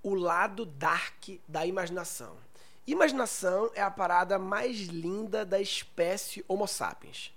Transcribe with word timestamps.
O 0.00 0.14
lado 0.14 0.64
dark 0.64 1.30
da 1.48 1.66
imaginação. 1.66 2.36
Imaginação 2.86 3.72
é 3.74 3.82
a 3.82 3.90
parada 3.90 4.38
mais 4.38 4.76
linda 4.78 5.44
da 5.44 5.60
espécie 5.60 6.44
Homo 6.46 6.68
sapiens. 6.68 7.34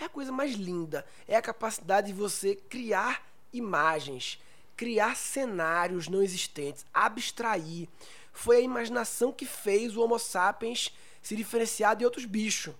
É 0.00 0.04
a 0.04 0.08
coisa 0.08 0.30
mais 0.30 0.52
linda. 0.52 1.04
É 1.26 1.34
a 1.34 1.42
capacidade 1.42 2.06
de 2.06 2.12
você 2.12 2.54
criar 2.54 3.26
imagens, 3.52 4.40
criar 4.76 5.16
cenários 5.16 6.06
não 6.06 6.22
existentes, 6.22 6.86
abstrair. 6.94 7.88
Foi 8.32 8.56
a 8.56 8.60
imaginação 8.60 9.32
que 9.32 9.46
fez 9.46 9.96
o 9.96 10.02
Homo 10.02 10.18
sapiens 10.18 10.94
se 11.22 11.36
diferenciar 11.36 11.96
de 11.96 12.04
outros 12.04 12.24
bichos. 12.24 12.74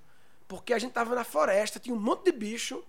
Porque 0.49 0.73
a 0.73 0.79
gente 0.79 0.91
estava 0.91 1.15
na 1.15 1.25
floresta, 1.25 1.79
tinha 1.79 1.95
um 1.95 2.01
monte 2.01 2.25
de 2.25 2.33
bicho, 2.33 2.83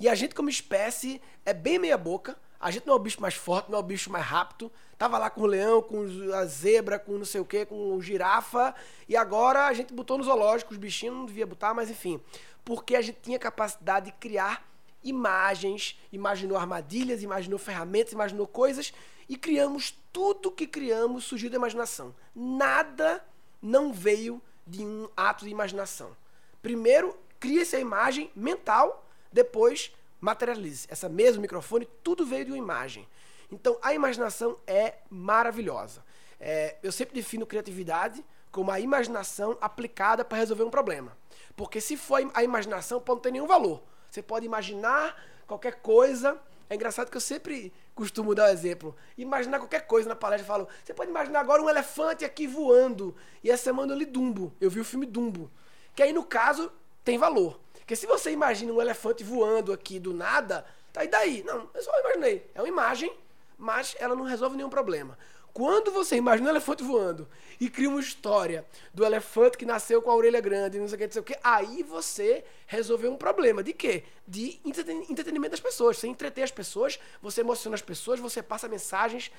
e 0.00 0.08
a 0.08 0.14
gente, 0.14 0.34
como 0.34 0.48
espécie, 0.48 1.20
é 1.44 1.52
bem 1.52 1.78
meia-boca. 1.78 2.36
A 2.60 2.70
gente 2.70 2.86
não 2.86 2.94
é 2.94 2.96
o 2.96 3.00
bicho 3.00 3.20
mais 3.20 3.34
forte, 3.34 3.70
não 3.70 3.78
é 3.78 3.80
o 3.80 3.84
bicho 3.84 4.10
mais 4.10 4.24
rápido. 4.24 4.70
Tava 4.96 5.18
lá 5.18 5.30
com 5.30 5.42
o 5.42 5.46
leão, 5.46 5.80
com 5.80 6.04
a 6.34 6.44
zebra, 6.44 6.98
com 6.98 7.12
não 7.12 7.24
sei 7.24 7.40
o 7.40 7.44
que, 7.44 7.64
com 7.66 7.94
o 7.94 8.02
girafa. 8.02 8.74
E 9.08 9.16
agora 9.16 9.66
a 9.66 9.72
gente 9.72 9.92
botou 9.92 10.18
no 10.18 10.24
zoológico, 10.24 10.72
os 10.72 10.78
bichinhos 10.78 11.16
não 11.16 11.26
devia 11.26 11.46
botar, 11.46 11.72
mas 11.72 11.90
enfim. 11.90 12.20
Porque 12.64 12.94
a 12.96 13.02
gente 13.02 13.18
tinha 13.22 13.38
capacidade 13.38 14.06
de 14.06 14.12
criar 14.12 14.68
imagens, 15.02 15.98
imaginou 16.12 16.56
armadilhas, 16.56 17.22
imaginou 17.22 17.58
ferramentas, 17.58 18.12
imaginou 18.12 18.46
coisas. 18.46 18.92
E 19.28 19.36
criamos 19.36 19.94
tudo 20.12 20.50
que 20.50 20.66
criamos 20.66 21.24
surgiu 21.24 21.50
da 21.50 21.56
imaginação. 21.56 22.14
Nada 22.34 23.24
não 23.60 23.92
veio 23.92 24.40
de 24.66 24.84
um 24.84 25.08
ato 25.16 25.44
de 25.44 25.50
imaginação. 25.50 26.16
Primeiro, 26.62 27.16
cria-se 27.38 27.76
a 27.76 27.80
imagem 27.80 28.30
mental, 28.34 29.06
depois 29.32 29.92
materialize. 30.20 30.86
Essa 30.90 31.08
mesmo 31.08 31.42
microfone, 31.42 31.88
tudo 32.02 32.26
veio 32.26 32.46
de 32.46 32.50
uma 32.52 32.58
imagem. 32.58 33.08
Então, 33.50 33.78
a 33.82 33.94
imaginação 33.94 34.56
é 34.66 34.94
maravilhosa. 35.08 36.04
É, 36.40 36.76
eu 36.82 36.92
sempre 36.92 37.14
defino 37.14 37.46
criatividade 37.46 38.24
como 38.50 38.70
a 38.70 38.80
imaginação 38.80 39.56
aplicada 39.60 40.24
para 40.24 40.38
resolver 40.38 40.64
um 40.64 40.70
problema. 40.70 41.16
Porque 41.56 41.80
se 41.80 41.96
for 41.96 42.30
a 42.34 42.42
imaginação, 42.42 43.00
pode 43.00 43.16
não 43.16 43.22
ter 43.22 43.32
nenhum 43.32 43.46
valor. 43.46 43.82
Você 44.10 44.22
pode 44.22 44.46
imaginar 44.46 45.20
qualquer 45.46 45.76
coisa. 45.76 46.38
É 46.70 46.74
engraçado 46.74 47.10
que 47.10 47.16
eu 47.16 47.20
sempre 47.20 47.72
costumo 47.94 48.34
dar 48.34 48.44
o 48.44 48.46
um 48.46 48.52
exemplo. 48.52 48.96
Imaginar 49.16 49.58
qualquer 49.58 49.86
coisa 49.86 50.08
na 50.08 50.14
palestra. 50.14 50.44
Eu 50.44 50.46
falo, 50.46 50.68
você 50.84 50.94
pode 50.94 51.10
imaginar 51.10 51.40
agora 51.40 51.62
um 51.62 51.68
elefante 51.68 52.24
aqui 52.24 52.46
voando. 52.46 53.14
E 53.42 53.50
essa 53.50 53.64
semana 53.64 53.92
eu 53.92 53.96
li 53.96 54.04
Dumbo. 54.04 54.52
Eu 54.60 54.70
vi 54.70 54.80
o 54.80 54.84
filme 54.84 55.06
Dumbo. 55.06 55.50
Que 55.94 56.02
aí, 56.02 56.12
no 56.12 56.24
caso, 56.24 56.70
tem 57.04 57.18
valor. 57.18 57.58
Porque 57.72 57.96
se 57.96 58.06
você 58.06 58.30
imagina 58.30 58.72
um 58.72 58.82
elefante 58.82 59.24
voando 59.24 59.72
aqui 59.72 59.98
do 59.98 60.12
nada, 60.12 60.64
tá 60.92 61.00
aí 61.00 61.08
daí. 61.08 61.42
Não, 61.42 61.70
eu 61.74 61.82
só 61.82 61.90
imaginei. 62.00 62.50
É 62.54 62.60
uma 62.60 62.68
imagem, 62.68 63.10
mas 63.56 63.96
ela 63.98 64.14
não 64.14 64.24
resolve 64.24 64.56
nenhum 64.56 64.68
problema. 64.68 65.18
Quando 65.54 65.90
você 65.90 66.14
imagina 66.14 66.48
um 66.48 66.50
elefante 66.52 66.84
voando 66.84 67.26
e 67.60 67.68
cria 67.68 67.88
uma 67.88 68.00
história 68.00 68.64
do 68.94 69.04
elefante 69.04 69.58
que 69.58 69.66
nasceu 69.66 70.00
com 70.00 70.10
a 70.10 70.14
orelha 70.14 70.40
grande, 70.40 70.78
não 70.78 70.86
sei 70.86 70.96
o 70.96 70.98
que, 70.98 71.06
não 71.06 71.12
sei 71.12 71.20
o 71.22 71.24
que, 71.24 71.38
aí 71.42 71.82
você 71.82 72.44
resolveu 72.66 73.12
um 73.12 73.16
problema. 73.16 73.62
De 73.62 73.72
quê? 73.72 74.04
De 74.26 74.60
entretenimento 74.64 75.50
das 75.50 75.60
pessoas. 75.60 75.98
Você 75.98 76.06
entreter 76.06 76.44
as 76.44 76.50
pessoas, 76.50 76.98
você 77.20 77.40
emociona 77.40 77.74
as 77.74 77.82
pessoas, 77.82 78.20
você 78.20 78.42
passa 78.42 78.68
mensagens, 78.68 79.30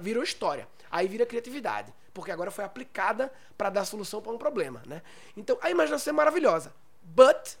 virou 0.00 0.22
história. 0.22 0.68
Aí 0.90 1.06
vira 1.06 1.24
criatividade. 1.24 1.92
Porque 2.12 2.32
agora 2.32 2.50
foi 2.50 2.64
aplicada 2.64 3.32
para 3.56 3.70
dar 3.70 3.84
solução 3.84 4.20
para 4.20 4.32
um 4.32 4.38
problema. 4.38 4.82
Né? 4.86 5.02
Então 5.36 5.56
a 5.60 5.70
imaginação 5.70 6.12
é 6.12 6.14
maravilhosa. 6.14 6.74
But 7.02 7.56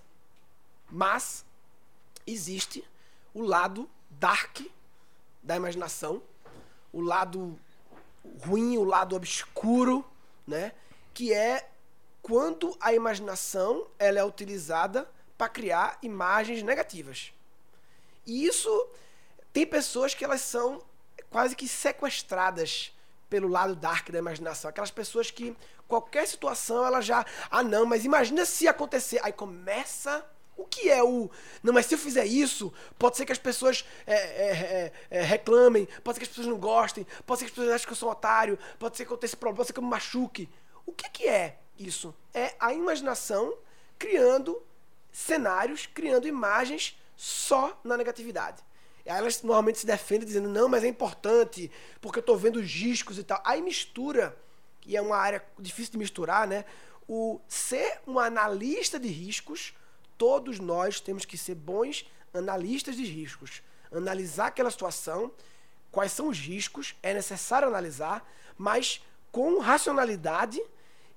mas 0.90 1.44
existe 2.26 2.84
o 3.32 3.42
lado 3.42 3.88
dark 4.10 4.60
da 5.42 5.56
imaginação, 5.56 6.22
o 6.92 7.00
lado 7.00 7.58
ruim, 8.44 8.78
o 8.78 8.84
lado 8.84 9.16
obscuro, 9.16 10.04
né? 10.46 10.72
Que 11.12 11.32
é 11.32 11.68
quando 12.22 12.76
a 12.80 12.92
imaginação 12.92 13.86
ela 13.98 14.18
é 14.18 14.24
utilizada 14.24 15.10
para 15.36 15.48
criar 15.48 15.98
imagens 16.02 16.62
negativas. 16.62 17.32
E 18.26 18.44
isso 18.46 18.88
tem 19.52 19.66
pessoas 19.66 20.14
que 20.14 20.24
elas 20.24 20.42
são 20.42 20.82
quase 21.30 21.56
que 21.56 21.66
sequestradas 21.66 22.94
pelo 23.28 23.48
lado 23.48 23.74
dark 23.74 24.10
da 24.10 24.18
imaginação. 24.18 24.68
Aquelas 24.68 24.90
pessoas 24.90 25.30
que 25.30 25.56
qualquer 25.88 26.26
situação 26.26 26.84
ela 26.84 27.00
já, 27.00 27.24
ah 27.50 27.62
não, 27.62 27.86
mas 27.86 28.04
imagina 28.04 28.44
se 28.44 28.68
acontecer, 28.68 29.20
aí 29.22 29.32
começa 29.32 30.24
o 30.60 30.64
que 30.64 30.90
é 30.90 31.02
o. 31.02 31.30
Não, 31.62 31.72
mas 31.72 31.86
se 31.86 31.94
eu 31.94 31.98
fizer 31.98 32.26
isso, 32.26 32.72
pode 32.98 33.16
ser 33.16 33.24
que 33.24 33.32
as 33.32 33.38
pessoas 33.38 33.84
é, 34.06 34.14
é, 34.14 34.50
é, 34.50 34.92
é, 35.10 35.22
reclamem, 35.22 35.88
pode 36.04 36.16
ser 36.16 36.20
que 36.20 36.24
as 36.24 36.28
pessoas 36.28 36.46
não 36.46 36.58
gostem, 36.58 37.06
pode 37.26 37.40
ser 37.40 37.46
que 37.46 37.50
as 37.50 37.54
pessoas 37.54 37.74
achem 37.74 37.86
que 37.86 37.92
eu 37.92 37.96
sou 37.96 38.08
um 38.08 38.12
otário, 38.12 38.58
pode 38.78 38.96
ser 38.96 39.06
que 39.06 39.10
eu 39.10 39.16
tenha 39.16 39.28
esse 39.28 39.36
problema, 39.36 39.56
pode 39.56 39.68
ser 39.68 39.72
que 39.72 39.78
eu 39.78 39.84
me 39.84 39.90
machuque. 39.90 40.48
O 40.84 40.92
que, 40.92 41.08
que 41.08 41.26
é 41.26 41.58
isso? 41.78 42.14
É 42.34 42.54
a 42.60 42.74
imaginação 42.74 43.56
criando 43.98 44.62
cenários, 45.10 45.86
criando 45.86 46.28
imagens 46.28 46.98
só 47.16 47.80
na 47.82 47.96
negatividade. 47.96 48.62
Aí 49.06 49.16
elas 49.16 49.42
normalmente 49.42 49.78
se 49.78 49.86
defendem 49.86 50.26
dizendo, 50.26 50.48
não, 50.48 50.68
mas 50.68 50.84
é 50.84 50.88
importante, 50.88 51.70
porque 52.00 52.18
eu 52.18 52.22
estou 52.22 52.36
vendo 52.36 52.56
os 52.56 52.70
riscos 52.70 53.18
e 53.18 53.24
tal. 53.24 53.40
Aí 53.44 53.62
mistura, 53.62 54.36
que 54.80 54.96
é 54.96 55.00
uma 55.00 55.16
área 55.16 55.42
difícil 55.58 55.92
de 55.92 55.98
misturar, 55.98 56.46
né? 56.46 56.64
O 57.08 57.40
ser 57.48 58.00
um 58.06 58.18
analista 58.18 59.00
de 59.00 59.08
riscos 59.08 59.74
todos 60.20 60.60
nós 60.60 61.00
temos 61.00 61.24
que 61.24 61.38
ser 61.38 61.54
bons 61.54 62.04
analistas 62.34 62.94
de 62.94 63.04
riscos. 63.04 63.62
Analisar 63.90 64.48
aquela 64.48 64.70
situação, 64.70 65.32
quais 65.90 66.12
são 66.12 66.28
os 66.28 66.38
riscos, 66.38 66.94
é 67.02 67.14
necessário 67.14 67.66
analisar, 67.66 68.30
mas 68.58 69.02
com 69.32 69.58
racionalidade 69.60 70.60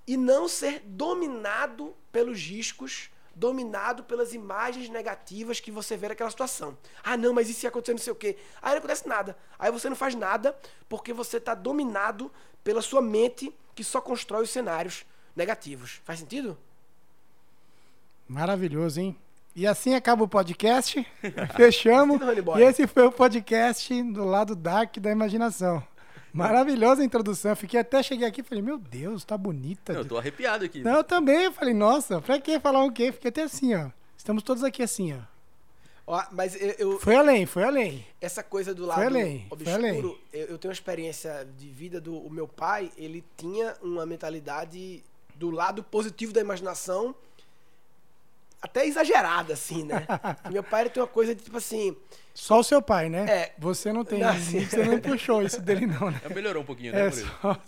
e 0.08 0.16
não 0.16 0.48
ser 0.48 0.80
dominado 0.86 1.94
pelos 2.14 2.40
riscos, 2.40 3.10
dominado 3.36 4.06
pelas 4.06 4.34
imagens 4.34 4.88
negativas 4.88 5.60
que 5.60 5.70
você 5.70 5.98
vê 5.98 6.08
naquela 6.08 6.30
situação. 6.30 6.78
Ah, 7.04 7.18
não, 7.18 7.34
mas 7.34 7.50
e 7.50 7.54
se 7.54 7.68
acontecer 7.68 7.92
não 7.92 8.00
sei 8.00 8.14
o 8.14 8.16
quê? 8.16 8.38
Aí 8.62 8.72
não 8.72 8.78
acontece 8.78 9.06
nada. 9.06 9.38
Aí 9.60 9.70
você 9.70 9.90
não 9.90 9.98
faz 9.98 10.16
nada 10.16 10.58
porque 10.88 11.12
você 11.12 11.38
está 11.38 11.54
dominado 11.54 12.32
pela 12.64 12.82
sua 12.82 13.02
mente 13.02 13.54
que 13.76 13.84
só 13.84 14.00
constrói 14.00 14.44
os 14.44 14.50
cenários 14.50 15.06
negativos. 15.36 16.00
Faz 16.06 16.20
sentido? 16.20 16.58
Maravilhoso, 18.28 19.00
hein? 19.00 19.16
E 19.56 19.68
assim 19.68 19.94
acaba 19.94 20.24
o 20.24 20.28
podcast. 20.28 21.06
Fechamos. 21.56 22.20
e 22.58 22.62
esse 22.62 22.88
foi 22.88 23.06
o 23.06 23.12
podcast 23.12 24.02
do 24.12 24.26
lado 24.26 24.56
dark 24.56 24.98
da 24.98 25.12
imaginação. 25.12 25.84
Maravilhosa 26.34 27.04
a 27.04 27.06
introdução. 27.06 27.56
Fiquei 27.56 27.80
até 27.80 28.02
cheguei 28.02 28.28
aqui 28.28 28.42
e 28.42 28.44
falei, 28.44 28.64
meu 28.64 28.80
Deus, 28.80 29.24
tá 29.24 29.38
bonita. 29.38 29.94
Eu 29.94 30.04
tô 30.04 30.18
arrepiado 30.18 30.66
aqui. 30.66 30.82
Não, 30.82 30.96
eu 30.96 31.04
também. 31.04 31.44
Eu 31.44 31.52
falei, 31.52 31.76
nossa, 31.76 32.20
pra 32.20 32.42
que 32.42 32.60
falar 32.60 32.84
o 32.84 32.92
quê? 32.92 33.12
Fiquei 33.12 33.30
até 33.30 33.44
assim, 33.44 33.76
ó. 33.76 33.90
Estamos 34.18 34.42
todos 34.42 34.64
aqui 34.64 34.82
assim, 34.82 35.14
ó. 35.14 35.20
ó 36.08 36.24
mas 36.32 36.60
eu, 36.60 36.70
eu, 36.80 37.00
foi 37.00 37.16
além, 37.16 37.46
foi 37.46 37.64
além. 37.64 38.08
Essa 38.20 38.42
coisa 38.42 38.74
do 38.74 38.86
lado 38.86 38.98
foi 38.98 39.06
além, 39.06 39.46
obscuro, 39.52 39.64
foi 39.64 39.74
além. 39.74 40.00
Eu, 40.32 40.46
eu 40.48 40.58
tenho 40.58 40.70
uma 40.70 40.74
experiência 40.74 41.48
de 41.56 41.68
vida 41.68 42.02
do 42.02 42.18
o 42.18 42.32
meu 42.32 42.48
pai, 42.48 42.92
ele 42.98 43.24
tinha 43.38 43.76
uma 43.84 44.04
mentalidade 44.04 45.04
do 45.36 45.52
lado 45.52 45.84
positivo 45.84 46.34
da 46.34 46.42
imaginação 46.42 47.14
até 48.64 48.88
exagerada, 48.88 49.54
assim, 49.54 49.84
né? 49.84 50.08
meu 50.50 50.64
pai 50.64 50.90
tem 50.90 51.04
uma 51.04 51.08
coisa 51.08 51.36
de 51.36 51.44
tipo 51.44 51.58
assim. 51.58 51.96
Só 52.34 52.62
o 52.62 52.64
seu 52.64 52.82
pai, 52.82 53.10
né? 53.10 53.26
É. 53.30 53.54
Você 53.60 53.92
não 53.92 54.06
tem. 54.06 54.20
Não, 54.20 54.30
assim, 54.30 54.66
você 54.66 54.86
não 54.86 54.98
puxou 55.02 55.44
isso 55.44 55.62
dele, 55.62 55.86
não, 55.86 56.10
né? 56.10 56.22
Melhorou 56.34 56.64
um 56.64 56.66
pouquinho, 56.66 56.94
né? 56.94 57.08
É, 57.08 57.12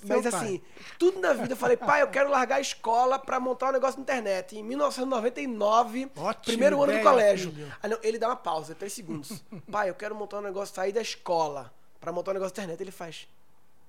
Mas 0.07 0.25
assim, 0.25 0.61
tudo 0.97 1.19
na 1.19 1.33
vida 1.33 1.51
eu 1.51 1.57
falei, 1.57 1.75
pai, 1.75 2.01
eu 2.01 2.07
quero 2.07 2.31
largar 2.31 2.55
a 2.55 2.61
escola 2.61 3.19
para 3.19 3.41
montar 3.41 3.69
um 3.69 3.73
negócio 3.73 3.97
na 3.97 4.03
internet. 4.03 4.57
Em 4.57 4.63
1999, 4.63 6.09
Ótimo 6.15 6.43
primeiro 6.45 6.81
ano 6.81 6.93
do 6.93 7.01
colégio. 7.01 7.53
Aí, 7.83 7.89
não, 7.89 7.99
ele 8.01 8.17
dá 8.17 8.29
uma 8.29 8.37
pausa, 8.37 8.73
três 8.73 8.93
segundos. 8.93 9.43
pai, 9.69 9.89
eu 9.89 9.95
quero 9.95 10.15
montar 10.15 10.37
um 10.37 10.43
negócio, 10.43 10.73
sair 10.73 10.93
da 10.93 11.01
escola 11.01 11.73
para 11.99 12.13
montar 12.13 12.31
um 12.31 12.35
negócio 12.35 12.55
na 12.55 12.63
internet. 12.63 12.81
Ele 12.81 12.91
faz. 12.91 13.27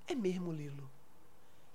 É 0.08 0.14
mesmo, 0.14 0.52
Lilo? 0.52 0.90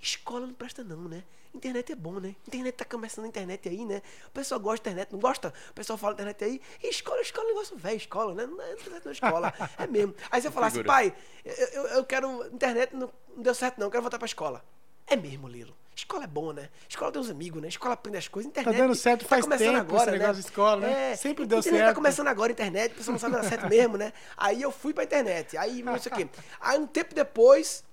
Escola 0.02 0.48
não 0.48 0.54
presta 0.54 0.84
não, 0.84 1.08
né? 1.08 1.24
Internet 1.54 1.92
é 1.92 1.96
bom, 1.96 2.20
né? 2.20 2.36
Internet 2.48 2.76
tá 2.76 2.86
começando 2.86 3.26
a 3.26 3.28
internet 3.28 3.68
aí, 3.68 3.86
né? 3.86 4.02
O 4.28 4.32
pessoal 4.32 4.60
gosta 4.60 4.78
de 4.78 4.90
internet, 4.90 5.12
não 5.12 5.20
gosta? 5.20 5.54
O 5.70 5.74
pessoal 5.74 5.98
fala 5.98 6.14
internet 6.14 6.44
aí. 6.44 6.62
E 6.82 6.90
escola, 6.90 7.22
escola 7.22 7.44
é 7.44 7.52
um 7.52 7.54
negócio 7.54 7.78
velho, 7.78 7.98
escola, 7.98 8.34
né? 8.34 8.46
Não 8.46 8.62
é 8.62 8.74
internet 8.74 9.06
não, 9.06 9.12
escola. 9.12 9.54
É 9.78 9.86
mesmo. 9.86 10.16
Aí 10.32 10.42
você 10.42 10.50
fala 10.50 10.68
assim, 10.68 10.84
pai, 10.84 11.14
eu, 11.44 11.88
eu, 11.88 12.06
quero. 12.06 12.48
Internet 12.48 12.96
não, 12.96 13.12
não 13.36 13.44
deu 13.44 13.54
certo, 13.54 13.78
não, 13.80 13.88
eu 13.88 13.92
quero 13.92 14.02
voltar 14.02 14.18
pra 14.18 14.26
escola. 14.26 14.64
É 15.06 15.16
mesmo, 15.16 15.48
Lilo. 15.48 15.76
Escola 15.94 16.24
é 16.24 16.28
bom, 16.28 16.54
né? 16.54 16.70
Escola 16.88 17.12
tem 17.12 17.22
uns 17.22 17.30
amigos, 17.30 17.62
né? 17.62 17.68
Escola 17.68 17.96
aprende 17.96 18.18
as 18.18 18.28
coisas. 18.30 18.50
Internet. 18.50 18.74
Tá 18.74 18.82
dando 18.82 18.96
certo 18.96 19.26
faz 19.26 19.46
tá 19.46 19.58
tempo 19.58 19.78
agora, 19.78 20.04
esse 20.04 20.12
negócio 20.12 20.28
né? 20.28 20.40
de 20.42 20.48
escola, 20.48 20.82
né? 20.82 21.12
É, 21.12 21.16
Sempre 21.18 21.46
deu 21.46 21.60
internet 21.60 21.80
tá 21.80 21.86
certo. 21.86 21.90
tá 21.90 21.96
começando 21.96 22.28
agora, 22.28 22.52
internet, 22.52 22.92
a 22.94 22.96
pessoa 22.96 23.12
não 23.12 23.20
sabe 23.20 23.36
dar 23.36 23.44
certo 23.44 23.68
mesmo, 23.68 23.98
né? 23.98 24.14
Aí 24.38 24.62
eu 24.62 24.72
fui 24.72 24.94
pra 24.94 25.04
internet. 25.04 25.58
Aí, 25.58 25.84
não 25.84 26.00
sei 26.00 26.12
o 26.12 26.16
quê. 26.16 26.30
Aí 26.62 26.80
um 26.80 26.88
tempo 26.88 27.14
depois, 27.14 27.84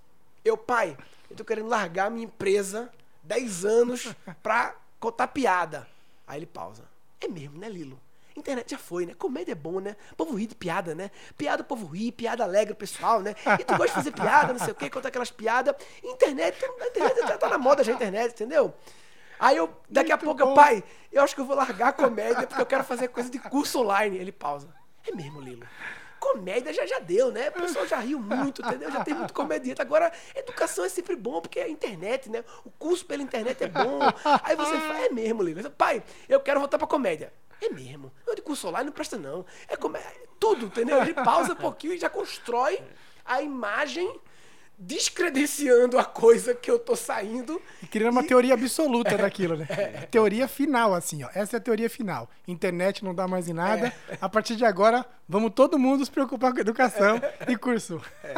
eu, 0.45 0.57
pai, 0.57 0.97
eu 1.31 1.37
tô 1.37 1.45
querendo 1.45 1.69
largar 1.69 2.11
minha 2.11 2.25
empresa 2.25 2.91
10 3.23 3.65
anos 3.65 4.15
pra 4.43 4.75
contar 4.99 5.29
piada. 5.29 5.89
Aí 6.27 6.39
ele 6.39 6.47
pausa. 6.47 6.85
É 7.21 7.29
mesmo, 7.29 7.59
né, 7.59 7.69
Lilo? 7.69 7.99
Internet 8.37 8.71
já 8.71 8.79
foi, 8.79 9.05
né? 9.05 9.15
Comédia 9.15 9.53
é 9.53 9.55
bom, 9.55 9.81
né? 9.81 9.97
O 10.13 10.17
povo 10.17 10.35
ri 10.37 10.47
de 10.47 10.55
piada, 10.55 10.95
né? 10.95 11.11
Piada 11.37 11.63
o 11.63 11.65
povo 11.65 11.87
ri, 11.87 12.13
piada 12.13 12.45
alegra 12.45 12.73
o 12.73 12.77
pessoal, 12.77 13.21
né? 13.21 13.35
E 13.59 13.65
tu 13.65 13.77
gosta 13.77 13.89
de 13.89 13.95
fazer 13.95 14.13
piada, 14.13 14.53
não 14.53 14.61
sei 14.61 14.71
o 14.71 14.75
quê, 14.75 14.89
conta 14.89 15.09
aquelas 15.09 15.31
piadas. 15.31 15.75
Internet, 16.05 16.57
internet 16.87 17.21
já 17.21 17.37
tá 17.37 17.49
na 17.49 17.59
moda 17.59 17.83
já 17.83 17.93
a 17.93 17.95
internet, 17.97 18.33
entendeu? 18.33 18.73
Aí 19.41 19.57
eu, 19.57 19.69
daqui 19.89 20.11
Muito 20.11 20.23
a 20.23 20.25
pouco, 20.25 20.45
bom. 20.47 20.55
pai, 20.55 20.83
eu 21.13 21.23
acho 21.23 21.35
que 21.35 21.41
eu 21.41 21.45
vou 21.45 21.57
largar 21.57 21.89
a 21.89 21.93
comédia 21.93 22.47
porque 22.47 22.63
eu 22.63 22.67
quero 22.67 22.85
fazer 22.85 23.09
coisa 23.09 23.31
de 23.31 23.39
curso 23.39 23.81
online. 23.81 24.17
Ele 24.17 24.33
pausa. 24.33 24.69
É 25.07 25.13
mesmo, 25.13 25.41
Lilo. 25.41 25.67
Comédia 26.19 26.73
já 26.73 26.87
já 26.87 26.99
deu, 26.99 27.31
né? 27.31 27.49
O 27.49 27.53
pessoal 27.53 27.87
já 27.87 27.99
riu 27.99 28.19
muito, 28.19 28.63
entendeu? 28.63 28.91
Já 28.91 29.05
tem 29.05 29.15
muito 29.15 29.33
comediante. 29.33 29.81
Agora, 29.81 30.13
educação 30.35 30.85
é 30.85 30.89
sempre 30.89 31.17
bom, 31.17 31.41
porque 31.41 31.61
é 31.61 31.65
a 31.65 31.69
internet, 31.69 32.31
né? 32.31 32.45
O 32.65 32.71
curso 32.71 33.05
pela 33.07 33.23
internet 33.23 33.63
é 33.63 33.69
bom. 33.69 34.01
Aí 34.43 34.57
você 34.57 34.79
fala, 34.79 35.07
é 35.07 35.09
mesmo, 35.11 35.43
Lilo. 35.43 35.71
Pai, 35.71 36.03
eu 36.29 36.41
quero 36.41 36.61
voltar 36.61 36.79
pra 36.79 36.87
comédia. 36.87 37.33
É 37.61 37.69
mesmo. 37.71 38.13
Eu 38.27 38.35
de 38.35 38.43
curso 38.43 38.69
online 38.69 38.87
não 38.87 38.93
presta, 38.93 39.17
não. 39.17 39.45
É 39.69 39.75
é, 39.75 40.13
tudo, 40.39 40.67
entendeu? 40.67 41.01
Ele 41.03 41.15
pausa 41.15 41.53
um 41.53 41.57
pouquinho 41.57 41.95
e 41.95 41.99
já 41.99 42.09
constrói 42.09 42.81
a 43.25 43.43
imagem 43.43 44.21
descredenciando 44.79 45.99
a 45.99 46.05
coisa 46.05 46.55
que 46.55 46.71
eu 46.71 46.79
tô 46.79 46.95
saindo. 46.95 47.61
E 47.83 47.87
criando 47.87 48.13
uma 48.13 48.23
teoria 48.23 48.55
absoluta 48.55 49.11
é, 49.15 49.19
daquilo, 49.19 49.57
né? 49.57 49.67
É, 49.69 49.87
teoria 50.11 50.47
final, 50.47 50.95
assim, 50.95 51.25
ó. 51.25 51.29
Essa 51.35 51.57
é 51.57 51.59
a 51.59 51.61
teoria 51.61 51.91
final. 51.91 52.31
Internet 52.47 53.05
não 53.05 53.15
dá 53.15 53.27
mais 53.27 53.49
em 53.49 53.53
nada. 53.53 53.93
É. 54.09 54.19
A 54.21 54.29
partir 54.29 54.55
de 54.55 54.65
agora, 54.65 55.05
vamos 55.29 55.53
todo 55.55 55.79
mundo 55.79 56.05
se 56.05 56.11
preocupar 56.11 56.53
com 56.53 56.61
educação 56.61 57.21
e 57.49 57.57
curso. 57.57 58.01
É. 58.23 58.35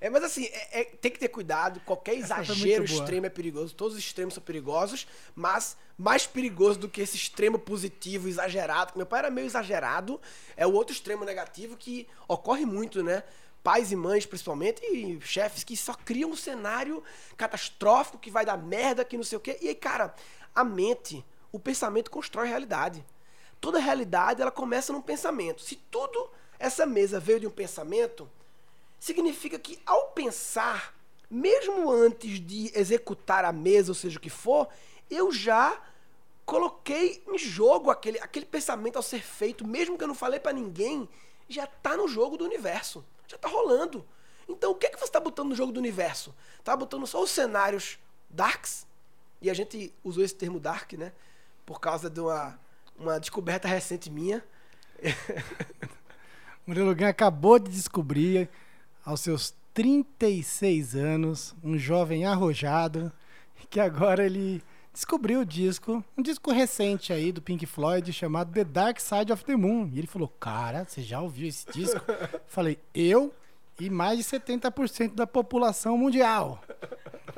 É, 0.00 0.08
mas 0.08 0.24
assim, 0.24 0.46
é, 0.46 0.80
é, 0.80 0.84
tem 0.84 1.10
que 1.10 1.18
ter 1.18 1.28
cuidado. 1.28 1.78
Qualquer 1.80 2.14
exagero 2.14 2.84
extremo 2.84 3.26
é 3.26 3.28
perigoso. 3.28 3.74
Todos 3.74 3.94
os 3.94 4.02
extremos 4.02 4.32
são 4.32 4.42
perigosos, 4.42 5.06
mas 5.34 5.76
mais 5.98 6.26
perigoso 6.26 6.78
do 6.78 6.88
que 6.88 7.02
esse 7.02 7.16
extremo 7.16 7.58
positivo, 7.58 8.26
exagerado. 8.26 8.94
Meu 8.96 9.04
pai 9.04 9.18
era 9.18 9.30
meio 9.30 9.46
exagerado. 9.46 10.18
É 10.56 10.66
o 10.66 10.72
outro 10.72 10.94
extremo 10.94 11.26
negativo 11.26 11.76
que 11.76 12.08
ocorre 12.26 12.64
muito, 12.64 13.02
né? 13.02 13.22
Pais 13.62 13.92
e 13.92 13.96
mães, 13.96 14.24
principalmente, 14.24 14.80
e 14.82 15.20
chefes 15.20 15.62
que 15.62 15.76
só 15.76 15.92
criam 15.92 16.30
um 16.30 16.36
cenário 16.36 17.02
catastrófico 17.36 18.18
que 18.18 18.30
vai 18.30 18.44
dar 18.44 18.56
merda, 18.56 19.04
que 19.04 19.16
não 19.16 19.24
sei 19.24 19.36
o 19.36 19.40
quê. 19.40 19.58
E 19.60 19.68
aí, 19.68 19.74
cara, 19.74 20.14
a 20.54 20.64
mente, 20.64 21.24
o 21.52 21.58
pensamento 21.58 22.10
constrói 22.10 22.46
a 22.46 22.50
realidade. 22.50 23.04
Toda 23.60 23.78
realidade, 23.78 24.40
ela 24.40 24.50
começa 24.50 24.92
num 24.92 25.02
pensamento. 25.02 25.60
Se 25.60 25.76
tudo 25.76 26.30
essa 26.58 26.86
mesa 26.86 27.20
veio 27.20 27.40
de 27.40 27.46
um 27.46 27.50
pensamento, 27.50 28.28
significa 28.98 29.58
que 29.58 29.78
ao 29.84 30.08
pensar, 30.08 30.94
mesmo 31.30 31.90
antes 31.90 32.40
de 32.40 32.70
executar 32.74 33.44
a 33.44 33.52
mesa, 33.52 33.90
ou 33.90 33.94
seja 33.94 34.18
o 34.18 34.20
que 34.20 34.30
for, 34.30 34.68
eu 35.10 35.30
já 35.30 35.78
coloquei 36.46 37.22
em 37.28 37.38
jogo 37.38 37.90
aquele, 37.90 38.18
aquele 38.18 38.46
pensamento 38.46 38.96
ao 38.96 39.02
ser 39.02 39.22
feito, 39.22 39.66
mesmo 39.66 39.96
que 39.96 40.04
eu 40.04 40.08
não 40.08 40.14
falei 40.14 40.40
para 40.40 40.52
ninguém, 40.52 41.08
já 41.48 41.66
tá 41.66 41.96
no 41.96 42.08
jogo 42.08 42.36
do 42.36 42.44
universo. 42.44 43.04
Já 43.30 43.38
tá 43.38 43.48
rolando. 43.48 44.04
Então, 44.48 44.72
o 44.72 44.74
que 44.74 44.86
é 44.86 44.90
que 44.90 44.98
você 44.98 45.04
está 45.04 45.20
botando 45.20 45.50
no 45.50 45.54
jogo 45.54 45.70
do 45.70 45.78
universo? 45.78 46.34
Tá 46.64 46.76
botando 46.76 47.06
só 47.06 47.22
os 47.22 47.30
cenários 47.30 47.96
darks? 48.28 48.84
E 49.40 49.48
a 49.48 49.54
gente 49.54 49.94
usou 50.02 50.24
esse 50.24 50.34
termo 50.34 50.58
dark, 50.58 50.94
né? 50.94 51.12
Por 51.64 51.80
causa 51.80 52.10
de 52.10 52.18
uma, 52.18 52.58
uma 52.98 53.20
descoberta 53.20 53.68
recente 53.68 54.10
minha. 54.10 54.44
Murilo 56.66 56.92
Gan 56.92 57.08
acabou 57.08 57.60
de 57.60 57.70
descobrir 57.70 58.48
aos 59.04 59.20
seus 59.20 59.54
36 59.74 60.96
anos, 60.96 61.54
um 61.62 61.78
jovem 61.78 62.26
arrojado, 62.26 63.12
que 63.70 63.78
agora 63.78 64.26
ele 64.26 64.60
descobriu 64.92 65.40
o 65.40 65.44
disco, 65.44 66.04
um 66.16 66.22
disco 66.22 66.50
recente 66.52 67.12
aí 67.12 67.32
do 67.32 67.40
Pink 67.40 67.64
Floyd 67.66 68.12
chamado 68.12 68.52
The 68.52 68.64
Dark 68.64 69.00
Side 69.00 69.32
of 69.32 69.44
the 69.44 69.56
Moon. 69.56 69.90
E 69.92 69.98
ele 69.98 70.06
falou: 70.06 70.28
Cara, 70.28 70.84
você 70.84 71.02
já 71.02 71.20
ouviu 71.20 71.48
esse 71.48 71.66
disco? 71.70 72.00
Falei: 72.46 72.78
Eu 72.94 73.32
e 73.78 73.88
mais 73.88 74.18
de 74.18 74.24
70% 74.24 75.14
da 75.14 75.26
população 75.26 75.96
mundial. 75.96 76.62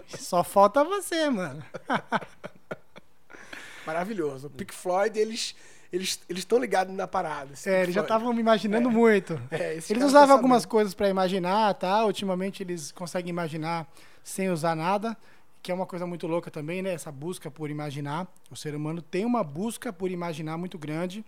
Só 0.06 0.43
falta 0.43 0.82
você, 0.82 1.31
mano. 1.31 1.62
Maravilhoso. 3.87 4.46
O 4.48 4.50
Pink 4.50 4.75
Floyd, 4.75 5.19
eles 5.19 5.55
eles 5.93 6.19
estão 6.31 6.58
ligados 6.58 6.94
na 6.94 7.06
parada. 7.06 7.52
Assim, 7.52 7.69
é, 7.69 7.82
eles 7.82 7.94
já 7.94 8.00
estavam 8.00 8.32
me 8.32 8.40
imaginando 8.40 8.88
é. 8.88 8.93
muito. 8.93 9.38
É, 9.50 9.75
eles 9.75 10.02
usavam 10.02 10.34
algumas 10.34 10.64
coisas 10.64 10.94
para 10.94 11.06
imaginar, 11.08 11.75
tá? 11.75 12.06
Ultimamente 12.06 12.62
eles 12.62 12.90
conseguem 12.90 13.28
imaginar 13.28 13.87
sem 14.25 14.48
usar 14.48 14.75
nada, 14.75 15.14
que 15.62 15.70
é 15.70 15.75
uma 15.75 15.87
coisa 15.87 16.06
muito 16.06 16.26
louca 16.26 16.50
também, 16.50 16.82
né? 16.82 16.93
Essa 16.93 17.12
busca 17.12 17.50
por 17.50 17.70
imaginar. 17.70 18.26
O 18.50 18.56
ser 18.56 18.75
humano 18.75 19.00
tem 19.00 19.25
uma 19.25 19.44
busca 19.44 19.93
por 19.93 20.11
imaginar 20.11 20.59
muito 20.59 20.76
grande. 20.76 21.25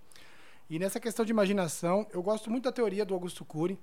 E 0.68 0.78
nessa 0.78 0.98
questão 0.98 1.24
de 1.24 1.30
imaginação, 1.30 2.06
eu 2.12 2.22
gosto 2.22 2.50
muito 2.50 2.64
da 2.64 2.72
teoria 2.72 3.04
do 3.04 3.14
Augusto 3.14 3.44
Cury, 3.44 3.78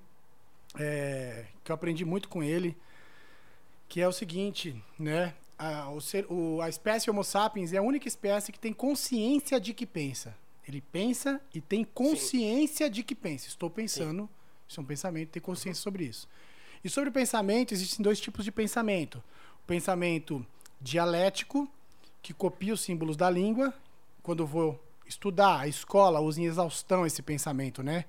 é, 0.78 1.46
que 1.64 1.72
eu 1.72 1.74
aprendi 1.74 2.04
muito 2.04 2.28
com 2.28 2.42
ele, 2.42 2.76
que 3.88 4.00
é 4.00 4.06
o 4.06 4.12
seguinte, 4.12 4.82
né? 4.98 5.34
A, 5.58 5.90
o 5.90 6.00
ser, 6.00 6.26
o, 6.28 6.60
a 6.60 6.68
espécie 6.68 7.08
Homo 7.08 7.22
sapiens 7.22 7.72
é 7.72 7.78
a 7.78 7.82
única 7.82 8.08
espécie 8.08 8.52
que 8.52 8.58
tem 8.58 8.72
consciência 8.72 9.60
de 9.60 9.72
que 9.72 9.86
pensa. 9.86 10.36
Ele 10.66 10.80
pensa 10.80 11.40
e 11.54 11.60
tem 11.60 11.84
consciência 11.84 12.86
Sim. 12.86 12.92
de 12.92 13.02
que 13.02 13.14
pensa. 13.14 13.48
Estou 13.48 13.70
pensando, 13.70 14.22
Sim. 14.22 14.28
isso 14.68 14.80
é 14.80 14.82
um 14.82 14.86
pensamento, 14.86 15.30
tem 15.30 15.42
consciência 15.42 15.80
uhum. 15.80 15.84
sobre 15.84 16.04
isso. 16.04 16.28
E 16.84 16.90
sobre 16.90 17.10
o 17.10 17.12
pensamento, 17.12 17.72
existem 17.72 18.02
dois 18.02 18.20
tipos 18.20 18.44
de 18.44 18.50
pensamento. 18.50 19.22
Pensamento 19.66 20.44
dialético, 20.80 21.68
que 22.20 22.32
copia 22.32 22.74
os 22.74 22.80
símbolos 22.80 23.16
da 23.16 23.30
língua. 23.30 23.72
Quando 24.22 24.46
vou 24.46 24.82
estudar, 25.06 25.60
a 25.60 25.68
escola 25.68 26.20
usa 26.20 26.40
em 26.40 26.44
exaustão 26.44 27.06
esse 27.06 27.22
pensamento, 27.22 27.82
né? 27.82 28.04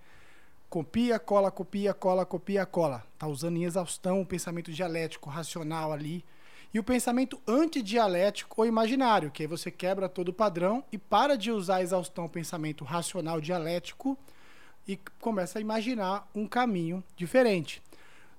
Copia, 0.70 1.20
cola, 1.20 1.52
copia, 1.52 1.94
cola, 1.94 2.26
copia, 2.26 2.66
cola. 2.66 3.06
Está 3.14 3.28
usando 3.28 3.58
em 3.58 3.64
exaustão 3.64 4.22
o 4.22 4.26
pensamento 4.26 4.72
dialético, 4.72 5.30
racional 5.30 5.92
ali 5.92 6.26
e 6.74 6.80
o 6.80 6.84
pensamento 6.84 7.40
antidialético 7.48 8.62
ou 8.62 8.68
imaginário, 8.68 9.30
que 9.30 9.44
aí 9.44 9.48
você 9.48 9.70
quebra 9.70 10.10
todo 10.10 10.30
o 10.30 10.34
padrão 10.34 10.84
e 10.92 10.98
para 10.98 11.38
de 11.38 11.52
usar 11.52 11.76
a 11.76 11.84
exaustão 11.84 12.26
o 12.26 12.30
pensamento 12.30 12.84
racional 12.84 13.40
dialético 13.40 14.18
e 14.88 14.98
começa 15.20 15.60
a 15.60 15.62
imaginar 15.62 16.28
um 16.34 16.48
caminho 16.48 17.04
diferente. 17.16 17.82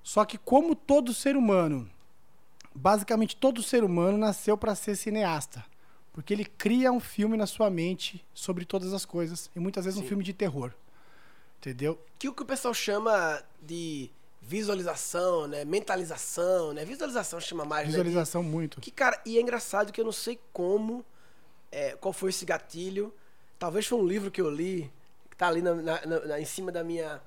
Só 0.03 0.25
que 0.25 0.37
como 0.37 0.75
todo 0.75 1.13
ser 1.13 1.37
humano, 1.37 1.89
basicamente 2.75 3.37
todo 3.37 3.63
ser 3.63 3.83
humano 3.83 4.17
nasceu 4.17 4.57
para 4.57 4.75
ser 4.75 4.97
cineasta, 4.97 5.65
porque 6.11 6.33
ele 6.33 6.45
cria 6.45 6.91
um 6.91 6.99
filme 6.99 7.37
na 7.37 7.47
sua 7.47 7.69
mente 7.69 8.23
sobre 8.33 8.65
todas 8.65 8.93
as 8.93 9.05
coisas 9.05 9.49
e 9.55 9.59
muitas 9.59 9.85
vezes 9.85 9.99
Sim. 9.99 10.05
um 10.05 10.07
filme 10.07 10.23
de 10.23 10.33
terror. 10.33 10.73
Entendeu? 11.57 11.99
Que 12.19 12.27
o 12.27 12.33
que 12.33 12.43
o 12.43 12.45
pessoal 12.45 12.73
chama 12.73 13.41
de 13.61 14.11
visualização, 14.41 15.47
né? 15.47 15.65
Mentalização, 15.65 16.73
né? 16.73 16.85
Visualização 16.85 17.39
chama 17.39 17.65
mais, 17.65 17.87
né? 17.87 17.91
Visualização 17.91 18.43
né? 18.43 18.49
muito. 18.49 18.81
Que, 18.81 18.91
cara, 18.91 19.19
e 19.25 19.37
é 19.37 19.41
engraçado 19.41 19.91
que 19.91 19.99
eu 19.99 20.05
não 20.05 20.11
sei 20.11 20.39
como, 20.53 21.03
é, 21.71 21.93
qual 21.93 22.13
foi 22.13 22.29
esse 22.29 22.45
gatilho. 22.45 23.11
Talvez 23.57 23.87
foi 23.87 23.97
um 23.97 24.05
livro 24.05 24.29
que 24.29 24.39
eu 24.39 24.49
li, 24.49 24.91
que 25.29 25.35
tá 25.35 25.47
ali 25.47 25.61
na, 25.61 25.73
na, 25.73 26.05
na, 26.05 26.39
em 26.39 26.45
cima 26.45 26.71
da 26.71 26.83
minha... 26.83 27.21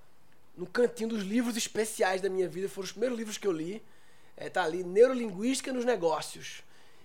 No 0.57 0.67
cantinho 0.67 1.09
dos 1.11 1.23
livros 1.23 1.57
especiais 1.57 2.21
da 2.21 2.29
minha 2.29 2.49
vida, 2.49 2.69
foram 2.69 2.85
os 2.85 2.93
primeiros 2.93 3.19
livros 3.19 3.39
que 3.39 3.47
eu 3.47 3.53
li. 3.53 3.83
É, 4.39 4.49
tá 4.49 4.63
ali, 4.63 4.83
Neurolinguística 4.83 5.73
nos 5.73 5.85
Negócios. 5.85 6.63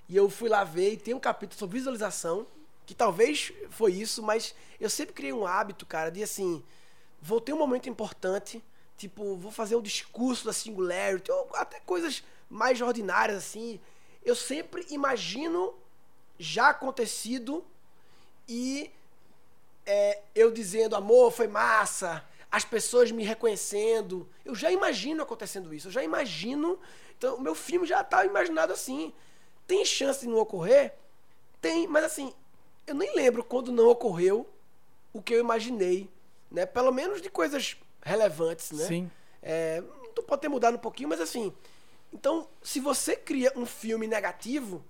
E 0.08 0.16
eu 0.16 0.30
fui 0.30 0.48
lá 0.48 0.64
ver 0.64 0.94
e 0.94 0.98
tem 0.98 1.14
um 1.14 1.20
capítulo 1.20 1.60
sobre 1.60 1.78
visualização, 1.78 2.48
que 2.86 2.94
talvez 2.94 3.52
foi 3.70 3.94
isso, 3.94 4.24
mas 4.24 4.56
eu 4.80 4.90
sempre 4.90 5.14
criei 5.14 5.34
um 5.34 5.46
hábito, 5.46 5.86
cara, 5.86 6.10
de 6.10 6.24
assim, 6.24 6.64
vou 7.22 7.42
ter 7.42 7.54
um 7.54 7.58
momento 7.58 7.90
importante 7.90 8.64
Tipo, 8.98 9.36
vou 9.36 9.52
fazer 9.52 9.76
um 9.76 9.82
discurso 9.82 10.46
da 10.46 10.54
Singularity, 10.54 11.32
ou 11.32 11.50
até 11.56 11.80
coisas 11.82 12.24
mais 12.50 12.80
ordinárias 12.80 13.38
assim. 13.38 13.80
Eu 14.24 14.36
sempre 14.36 14.86
imagino 14.90 15.74
já 16.40 16.70
acontecido 16.70 17.66
e 18.48 18.90
é, 19.86 20.22
eu 20.34 20.52
dizendo, 20.52 20.96
amor, 20.96 21.32
foi 21.32 21.48
massa, 21.48 22.24
as 22.50 22.64
pessoas 22.64 23.12
me 23.12 23.24
reconhecendo. 23.24 24.26
Eu 24.46 24.56
já 24.56 24.72
imagino 24.72 25.24
acontecendo 25.24 25.74
isso, 25.74 25.88
eu 25.88 25.92
já 25.92 26.04
imagino. 26.04 26.80
Então, 27.24 27.38
o 27.38 27.42
meu 27.42 27.56
filme 27.56 27.88
já 27.88 28.02
está 28.02 28.26
imaginado 28.26 28.74
assim. 28.74 29.14
Tem 29.66 29.86
chance 29.86 30.20
de 30.20 30.28
não 30.28 30.40
ocorrer? 30.40 30.94
Tem, 31.62 31.88
mas 31.88 32.04
assim, 32.04 32.34
eu 32.86 32.94
nem 32.94 33.16
lembro 33.16 33.42
quando 33.46 33.72
não 33.72 33.88
ocorreu 33.88 34.46
o 35.14 35.22
que 35.22 35.34
eu 35.34 35.40
imaginei. 35.40 36.10
Né? 36.52 36.66
Pelo 36.66 36.92
menos 36.92 37.22
de 37.22 37.30
coisas 37.30 37.78
relevantes, 38.02 38.72
né? 38.72 38.86
Sim. 38.86 39.12
É, 39.42 39.82
pode 40.28 40.42
ter 40.42 40.50
mudado 40.50 40.76
um 40.76 40.80
pouquinho, 40.80 41.08
mas 41.08 41.22
assim. 41.22 41.54
Então, 42.12 42.46
se 42.62 42.82
você 42.82 43.16
cria 43.16 43.54
um 43.56 43.66
filme 43.66 44.06
negativo, 44.06 44.84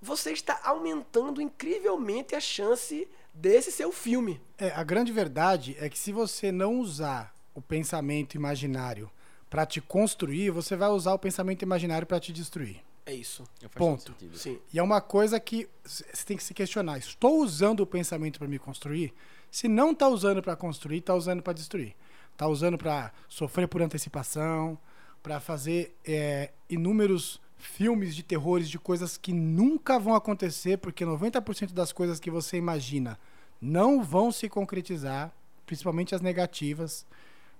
você 0.00 0.30
está 0.30 0.60
aumentando 0.62 1.42
incrivelmente 1.42 2.36
a 2.36 2.40
chance 2.40 3.08
desse 3.34 3.72
seu 3.72 3.90
filme. 3.90 4.40
É, 4.58 4.70
a 4.70 4.84
grande 4.84 5.10
verdade 5.10 5.76
é 5.80 5.88
que 5.88 5.98
se 5.98 6.12
você 6.12 6.52
não 6.52 6.78
usar 6.78 7.34
o 7.52 7.60
pensamento 7.60 8.36
imaginário 8.36 9.10
para 9.52 9.66
te 9.66 9.82
construir, 9.82 10.48
você 10.48 10.74
vai 10.74 10.88
usar 10.88 11.12
o 11.12 11.18
pensamento 11.18 11.60
imaginário 11.60 12.06
para 12.06 12.18
te 12.18 12.32
destruir. 12.32 12.82
É 13.04 13.12
É 13.12 13.14
isso. 13.14 13.44
Ponto. 13.74 14.14
Sim. 14.32 14.58
E 14.72 14.78
é 14.78 14.82
uma 14.82 14.98
coisa 14.98 15.38
que 15.38 15.68
você 15.84 16.24
tem 16.24 16.38
que 16.38 16.42
se 16.42 16.54
questionar. 16.54 16.96
Estou 16.96 17.42
usando 17.42 17.80
o 17.80 17.86
pensamento 17.86 18.38
para 18.38 18.48
me 18.48 18.58
construir? 18.58 19.12
Se 19.50 19.68
não 19.68 19.90
está 19.90 20.08
usando 20.08 20.42
para 20.42 20.56
construir, 20.56 21.00
está 21.00 21.14
usando 21.14 21.42
para 21.42 21.52
destruir. 21.52 21.94
Está 22.32 22.48
usando 22.48 22.78
para 22.78 23.12
sofrer 23.28 23.68
por 23.68 23.82
antecipação, 23.82 24.78
para 25.22 25.38
fazer 25.38 25.94
é, 26.02 26.50
inúmeros 26.66 27.38
filmes 27.58 28.16
de 28.16 28.22
terrores 28.22 28.70
de 28.70 28.78
coisas 28.78 29.18
que 29.18 29.34
nunca 29.34 29.98
vão 29.98 30.14
acontecer, 30.14 30.78
porque 30.78 31.04
90% 31.04 31.74
das 31.74 31.92
coisas 31.92 32.18
que 32.18 32.30
você 32.30 32.56
imagina 32.56 33.18
não 33.60 34.02
vão 34.02 34.32
se 34.32 34.48
concretizar, 34.48 35.30
principalmente 35.66 36.14
as 36.14 36.22
negativas, 36.22 37.04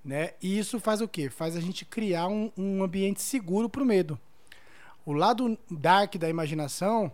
né? 0.04 0.32
E 0.42 0.58
isso 0.58 0.80
faz 0.80 1.00
o 1.00 1.08
quê? 1.08 1.30
Faz 1.30 1.56
a 1.56 1.60
gente 1.60 1.84
criar 1.84 2.28
um, 2.28 2.50
um 2.56 2.82
ambiente 2.82 3.22
seguro 3.22 3.68
para 3.68 3.82
o 3.82 3.86
medo. 3.86 4.18
O 5.04 5.12
lado 5.12 5.58
dark 5.70 6.16
da 6.16 6.28
imaginação, 6.28 7.12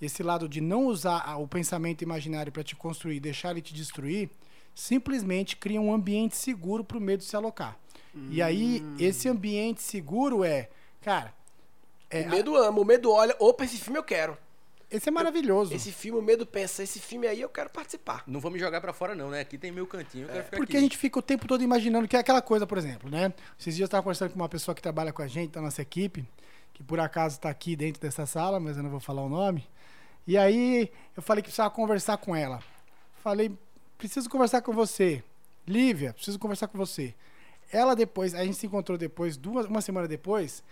esse 0.00 0.22
lado 0.22 0.48
de 0.48 0.60
não 0.60 0.86
usar 0.86 1.36
o 1.36 1.48
pensamento 1.48 2.02
imaginário 2.02 2.52
para 2.52 2.62
te 2.62 2.76
construir, 2.76 3.20
deixar 3.20 3.50
ele 3.50 3.62
te 3.62 3.74
destruir, 3.74 4.30
simplesmente 4.74 5.56
cria 5.56 5.80
um 5.80 5.92
ambiente 5.92 6.36
seguro 6.36 6.84
para 6.84 6.98
o 6.98 7.00
medo 7.00 7.22
se 7.22 7.36
alocar. 7.36 7.76
Hum. 8.14 8.28
E 8.30 8.42
aí, 8.42 8.82
hum. 8.82 8.96
esse 8.98 9.28
ambiente 9.28 9.82
seguro 9.82 10.44
é, 10.44 10.68
cara, 11.00 11.32
é, 12.10 12.22
o 12.22 12.30
medo 12.30 12.56
ama, 12.56 12.80
o 12.80 12.84
medo 12.84 13.10
olha, 13.10 13.34
opa, 13.38 13.64
esse 13.64 13.78
filme 13.78 13.98
eu 13.98 14.04
quero. 14.04 14.36
Esse 14.94 15.08
é 15.08 15.12
maravilhoso. 15.12 15.72
Eu, 15.72 15.76
esse 15.76 15.90
filme, 15.90 16.20
o 16.20 16.22
medo 16.22 16.46
pensa, 16.46 16.82
esse 16.82 17.00
filme 17.00 17.26
aí 17.26 17.40
eu 17.40 17.48
quero 17.48 17.68
participar. 17.68 18.22
Não 18.26 18.38
vou 18.38 18.50
me 18.50 18.58
jogar 18.60 18.80
para 18.80 18.92
fora 18.92 19.14
não, 19.14 19.28
né? 19.28 19.40
Aqui 19.40 19.58
tem 19.58 19.72
meu 19.72 19.86
cantinho, 19.88 20.30
é. 20.30 20.42
Porque 20.42 20.62
aqui. 20.62 20.76
a 20.76 20.80
gente 20.80 20.96
fica 20.96 21.18
o 21.18 21.22
tempo 21.22 21.48
todo 21.48 21.64
imaginando 21.64 22.06
que 22.06 22.16
é 22.16 22.20
aquela 22.20 22.40
coisa, 22.40 22.64
por 22.64 22.78
exemplo, 22.78 23.10
né? 23.10 23.32
Esses 23.58 23.74
dias 23.74 23.80
eu 23.80 23.86
estava 23.86 24.04
conversando 24.04 24.30
com 24.30 24.36
uma 24.36 24.48
pessoa 24.48 24.74
que 24.74 24.80
trabalha 24.80 25.12
com 25.12 25.20
a 25.20 25.26
gente, 25.26 25.50
da 25.50 25.60
nossa 25.60 25.82
equipe, 25.82 26.24
que 26.72 26.82
por 26.84 27.00
acaso 27.00 27.36
está 27.36 27.50
aqui 27.50 27.74
dentro 27.74 28.00
dessa 28.00 28.24
sala, 28.24 28.60
mas 28.60 28.76
eu 28.76 28.84
não 28.84 28.90
vou 28.90 29.00
falar 29.00 29.22
o 29.22 29.28
nome. 29.28 29.66
E 30.26 30.38
aí 30.38 30.90
eu 31.16 31.22
falei 31.22 31.42
que 31.42 31.48
precisava 31.48 31.70
conversar 31.70 32.16
com 32.18 32.34
ela. 32.34 32.62
Falei, 33.22 33.50
preciso 33.98 34.30
conversar 34.30 34.62
com 34.62 34.72
você. 34.72 35.24
Lívia, 35.66 36.12
preciso 36.12 36.38
conversar 36.38 36.68
com 36.68 36.78
você. 36.78 37.14
Ela 37.72 37.96
depois, 37.96 38.32
a 38.34 38.44
gente 38.44 38.56
se 38.56 38.66
encontrou 38.66 38.96
depois, 38.96 39.36
duas, 39.36 39.66
uma 39.66 39.80
semana 39.80 40.06
depois, 40.06 40.62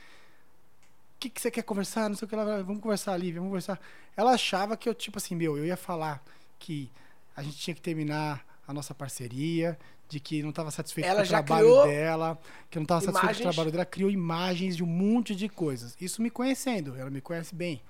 que, 1.23 1.31
que 1.31 1.41
você 1.41 1.51
quer 1.51 1.63
conversar? 1.63 2.09
Não 2.09 2.17
sei 2.17 2.27
o 2.27 2.29
que 2.29 2.35
ela 2.35 2.63
vamos 2.63 2.83
conversar 2.83 3.13
ali, 3.13 3.31
vamos 3.33 3.49
conversar. 3.49 3.81
Ela 4.17 4.33
achava 4.33 4.77
que 4.77 4.89
eu, 4.89 4.95
tipo 4.95 5.19
assim, 5.19 5.35
meu, 5.37 5.57
eu 5.57 5.65
ia 5.65 5.77
falar 5.77 6.23
que 6.59 6.91
a 7.37 7.43
gente 7.43 7.57
tinha 7.57 7.75
que 7.75 7.81
terminar 7.81 8.45
a 8.67 8.73
nossa 8.73 8.95
parceria, 8.95 9.79
de 10.09 10.21
que 10.21 10.43
não 10.43 10.51
estava 10.51 10.71
satisfeito 10.71 11.07
ela 11.07 11.21
com 11.21 11.27
o 11.27 11.29
trabalho 11.29 11.83
dela, 11.85 12.39
que 12.71 12.79
não 12.79 12.83
estava 12.83 13.01
satisfeito 13.01 13.43
com 13.43 13.49
o 13.49 13.53
trabalho 13.53 13.73
dela, 13.73 13.85
criou 13.85 14.11
imagens 14.11 14.77
de 14.77 14.83
um 14.83 14.87
monte 14.87 15.35
de 15.35 15.49
coisas. 15.49 15.97
Isso 16.01 16.21
me 16.21 16.31
conhecendo, 16.31 16.97
ela 16.97 17.09
me 17.09 17.21
conhece 17.21 17.55
bem. 17.55 17.81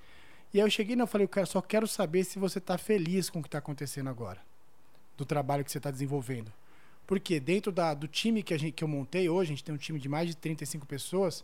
E 0.53 0.59
aí 0.59 0.65
eu 0.65 0.69
cheguei 0.69 0.95
e 0.95 0.99
eu 0.99 1.07
falei, 1.07 1.27
eu 1.35 1.45
só 1.45 1.61
quero 1.61 1.87
saber 1.87 2.23
se 2.23 2.37
você 2.37 2.59
está 2.59 2.77
feliz 2.77 3.29
com 3.29 3.39
o 3.39 3.41
que 3.41 3.47
está 3.47 3.57
acontecendo 3.57 4.09
agora, 4.09 4.39
do 5.17 5.25
trabalho 5.25 5.65
que 5.65 5.71
você 5.71 5.79
está 5.79 5.89
desenvolvendo. 5.89 6.51
Porque 7.07 7.39
dentro 7.39 7.71
da, 7.71 7.93
do 7.93 8.07
time 8.07 8.43
que, 8.43 8.53
a 8.53 8.57
gente, 8.57 8.73
que 8.73 8.83
eu 8.83 8.87
montei 8.87 9.27
hoje, 9.27 9.51
a 9.51 9.55
gente 9.55 9.63
tem 9.63 9.75
um 9.75 9.77
time 9.77 9.99
de 9.99 10.07
mais 10.07 10.27
de 10.27 10.37
35 10.37 10.85
pessoas, 10.85 11.43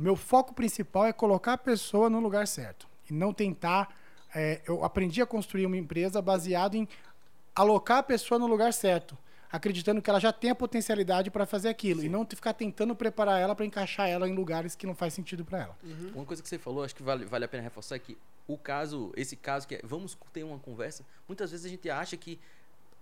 o 0.00 0.02
meu 0.02 0.16
foco 0.16 0.54
principal 0.54 1.04
é 1.04 1.12
colocar 1.12 1.52
a 1.52 1.58
pessoa 1.58 2.08
no 2.08 2.20
lugar 2.20 2.48
certo 2.48 2.88
e 3.08 3.12
não 3.12 3.34
tentar. 3.34 3.94
É, 4.34 4.62
eu 4.66 4.82
aprendi 4.82 5.20
a 5.20 5.26
construir 5.26 5.66
uma 5.66 5.76
empresa 5.76 6.22
baseado 6.22 6.74
em 6.74 6.88
alocar 7.54 7.98
a 7.98 8.02
pessoa 8.02 8.38
no 8.38 8.46
lugar 8.46 8.72
certo, 8.72 9.18
acreditando 9.52 10.00
que 10.00 10.08
ela 10.08 10.18
já 10.18 10.32
tem 10.32 10.50
a 10.50 10.54
potencialidade 10.54 11.30
para 11.30 11.44
fazer 11.44 11.68
aquilo 11.68 12.00
Sim. 12.00 12.06
e 12.06 12.08
não 12.08 12.24
ficar 12.24 12.54
tentando 12.54 12.96
preparar 12.96 13.38
ela 13.38 13.54
para 13.54 13.66
encaixar 13.66 14.08
ela 14.08 14.26
em 14.26 14.32
lugares 14.32 14.74
que 14.74 14.86
não 14.86 14.94
faz 14.94 15.12
sentido 15.12 15.44
para 15.44 15.58
ela. 15.64 15.78
Uhum. 15.82 16.12
Uma 16.14 16.24
coisa 16.24 16.42
que 16.42 16.48
você 16.48 16.56
falou, 16.56 16.82
acho 16.82 16.96
que 16.96 17.02
vale, 17.02 17.26
vale 17.26 17.44
a 17.44 17.48
pena 17.48 17.62
reforçar 17.62 17.96
é 17.96 17.98
que 17.98 18.16
o 18.48 18.56
caso, 18.56 19.12
esse 19.16 19.36
caso 19.36 19.68
que 19.68 19.74
é, 19.74 19.80
vamos 19.84 20.16
ter 20.32 20.44
uma 20.44 20.58
conversa, 20.58 21.04
muitas 21.28 21.50
vezes 21.50 21.66
a 21.66 21.68
gente 21.68 21.90
acha 21.90 22.16
que 22.16 22.40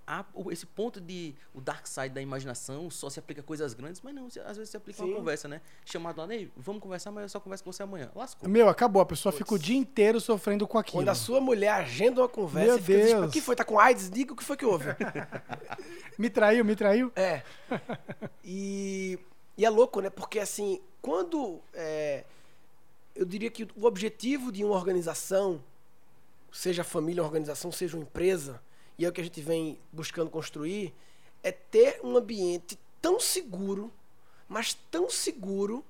há 0.08 0.24
esse 0.50 0.64
ponto 0.64 0.98
de 0.98 1.34
o 1.52 1.60
dark 1.60 1.86
side 1.86 2.08
da 2.08 2.22
imaginação 2.22 2.90
só 2.90 3.10
se 3.10 3.18
aplica 3.18 3.42
a 3.42 3.44
coisas 3.44 3.74
grandes, 3.74 4.00
mas 4.00 4.14
não, 4.14 4.26
às 4.26 4.56
vezes 4.56 4.70
se 4.70 4.76
aplica 4.76 5.02
Sim. 5.02 5.10
uma 5.10 5.16
conversa, 5.16 5.46
né? 5.46 5.60
Chamado 5.84 6.16
lá, 6.16 6.26
Ney, 6.26 6.50
vamos 6.56 6.80
conversar, 6.80 7.12
mas 7.12 7.24
eu 7.24 7.28
só 7.28 7.38
converso 7.38 7.62
com 7.62 7.70
você 7.70 7.82
amanhã. 7.82 8.10
Lascou. 8.14 8.48
Meu, 8.48 8.68
acabou. 8.70 9.02
A 9.02 9.06
pessoa 9.06 9.30
Puts. 9.30 9.44
fica 9.44 9.54
o 9.54 9.58
dia 9.58 9.76
inteiro 9.76 10.18
sofrendo 10.18 10.66
com 10.66 10.78
aquilo. 10.78 11.00
Quando 11.00 11.10
a 11.10 11.14
sua 11.14 11.40
mulher 11.40 11.70
agenda 11.70 12.22
uma 12.22 12.28
conversa, 12.28 12.74
Meu 12.74 12.82
fica 12.82 13.04
Deus. 13.04 13.26
o 13.26 13.30
que 13.30 13.40
foi? 13.42 13.54
Tá 13.54 13.64
com 13.64 13.78
AIDS? 13.78 14.08
Diga 14.08 14.32
o 14.32 14.36
que 14.36 14.42
foi 14.42 14.56
que 14.56 14.64
houve. 14.64 14.86
me 16.18 16.30
traiu, 16.30 16.64
me 16.64 16.74
traiu? 16.74 17.12
É. 17.14 17.42
E, 18.42 19.18
e 19.58 19.64
é 19.64 19.68
louco, 19.70 20.00
né? 20.00 20.08
Porque 20.08 20.38
assim, 20.38 20.80
quando. 21.02 21.60
É, 21.74 22.24
eu 23.14 23.26
diria 23.26 23.50
que 23.50 23.68
o 23.76 23.84
objetivo 23.84 24.50
de 24.50 24.64
uma 24.64 24.74
organização, 24.74 25.62
seja 26.50 26.82
família, 26.82 27.22
organização, 27.22 27.70
seja 27.70 27.96
uma 27.96 28.04
empresa, 28.04 28.60
e 28.98 29.04
é 29.04 29.08
o 29.08 29.12
que 29.12 29.20
a 29.20 29.24
gente 29.24 29.40
vem 29.40 29.78
buscando 29.92 30.28
construir, 30.28 30.92
é 31.42 31.52
ter 31.52 32.00
um 32.02 32.16
ambiente 32.16 32.78
tão 33.00 33.20
seguro, 33.20 33.92
mas 34.48 34.74
tão 34.90 35.08
seguro, 35.08 35.84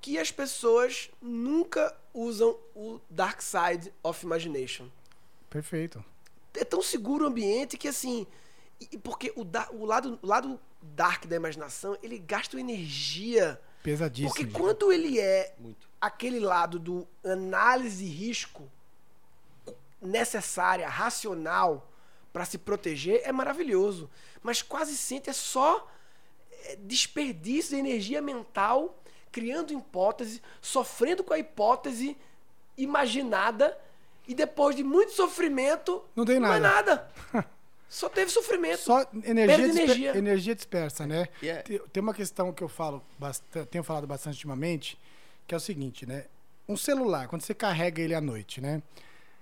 que 0.00 0.18
as 0.18 0.30
pessoas 0.30 1.10
nunca 1.20 1.94
usam 2.14 2.56
o 2.74 3.00
dark 3.10 3.40
side 3.42 3.92
of 4.02 4.24
imagination. 4.24 4.88
Perfeito. 5.50 6.02
É 6.54 6.64
tão 6.64 6.80
seguro 6.80 7.24
o 7.24 7.28
ambiente 7.28 7.76
que 7.76 7.88
assim. 7.88 8.26
E, 8.80 8.96
porque 8.98 9.32
o, 9.34 9.44
da, 9.44 9.68
o, 9.70 9.84
lado, 9.84 10.18
o 10.22 10.26
lado 10.26 10.60
dark 10.80 11.26
da 11.26 11.36
imaginação, 11.36 11.98
ele 12.02 12.18
gasta 12.18 12.58
energia. 12.58 13.60
Pesadíssimo. 13.82 14.30
Porque 14.30 14.46
quando 14.46 14.92
ele 14.92 15.18
é 15.18 15.54
Muito. 15.58 15.88
aquele 16.00 16.40
lado 16.40 16.78
do 16.78 17.06
análise 17.24 18.04
de 18.04 18.10
risco 18.10 18.70
necessária, 20.00 20.88
racional, 20.88 21.87
para 22.38 22.44
se 22.44 22.56
proteger 22.56 23.20
é 23.24 23.32
maravilhoso. 23.32 24.08
Mas 24.40 24.62
quase 24.62 24.96
sempre 24.96 25.30
é 25.30 25.32
só 25.32 25.90
é, 26.66 26.76
desperdício 26.76 27.74
de 27.74 27.80
energia 27.80 28.22
mental, 28.22 28.96
criando 29.32 29.72
hipótese, 29.72 30.40
sofrendo 30.62 31.24
com 31.24 31.34
a 31.34 31.38
hipótese 31.40 32.16
imaginada 32.76 33.76
e 34.28 34.36
depois 34.36 34.76
de 34.76 34.84
muito 34.84 35.10
sofrimento, 35.10 36.04
não 36.14 36.24
tem 36.24 36.38
nada. 36.38 36.48
Não 36.48 36.56
é 36.56 36.60
nada. 36.60 37.10
Só 37.88 38.08
teve 38.08 38.30
sofrimento. 38.30 38.82
Só 38.82 39.04
energia, 39.24 39.64
energia. 39.64 40.16
energia 40.16 40.54
dispersa, 40.54 41.06
né? 41.06 41.26
Yeah. 41.42 41.64
Tem 41.92 42.00
uma 42.00 42.14
questão 42.14 42.52
que 42.52 42.62
eu 42.62 42.68
falo, 42.68 43.02
tenho 43.68 43.82
falado 43.82 44.06
bastante 44.06 44.34
ultimamente, 44.34 44.96
que 45.44 45.54
é 45.54 45.56
o 45.56 45.60
seguinte, 45.60 46.06
né? 46.06 46.26
Um 46.68 46.76
celular, 46.76 47.26
quando 47.26 47.42
você 47.42 47.54
carrega 47.54 48.00
ele 48.00 48.14
à 48.14 48.20
noite, 48.20 48.60
né? 48.60 48.80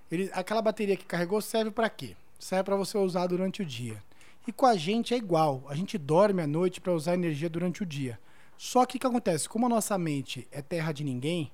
Ele, 0.09 0.31
aquela 0.33 0.63
bateria 0.63 0.97
que 0.97 1.05
carregou 1.05 1.41
serve 1.41 1.69
para 1.69 1.89
quê? 1.89 2.15
Serve 2.39 2.63
para 2.63 2.75
você 2.75 2.97
usar 2.97 3.27
durante 3.27 3.61
o 3.61 3.65
dia. 3.65 4.03
E 4.47 4.51
com 4.51 4.65
a 4.65 4.75
gente 4.75 5.13
é 5.13 5.17
igual. 5.17 5.63
A 5.67 5.75
gente 5.75 5.97
dorme 5.97 6.41
à 6.41 6.47
noite 6.47 6.79
para 6.79 6.93
usar 6.93 7.13
energia 7.13 7.49
durante 7.49 7.83
o 7.83 7.85
dia. 7.85 8.19
Só 8.57 8.85
que 8.85 8.97
o 8.97 8.99
que 8.99 9.05
acontece? 9.05 9.47
Como 9.47 9.65
a 9.65 9.69
nossa 9.69 9.97
mente 9.97 10.47
é 10.51 10.61
terra 10.61 10.91
de 10.91 11.03
ninguém, 11.03 11.51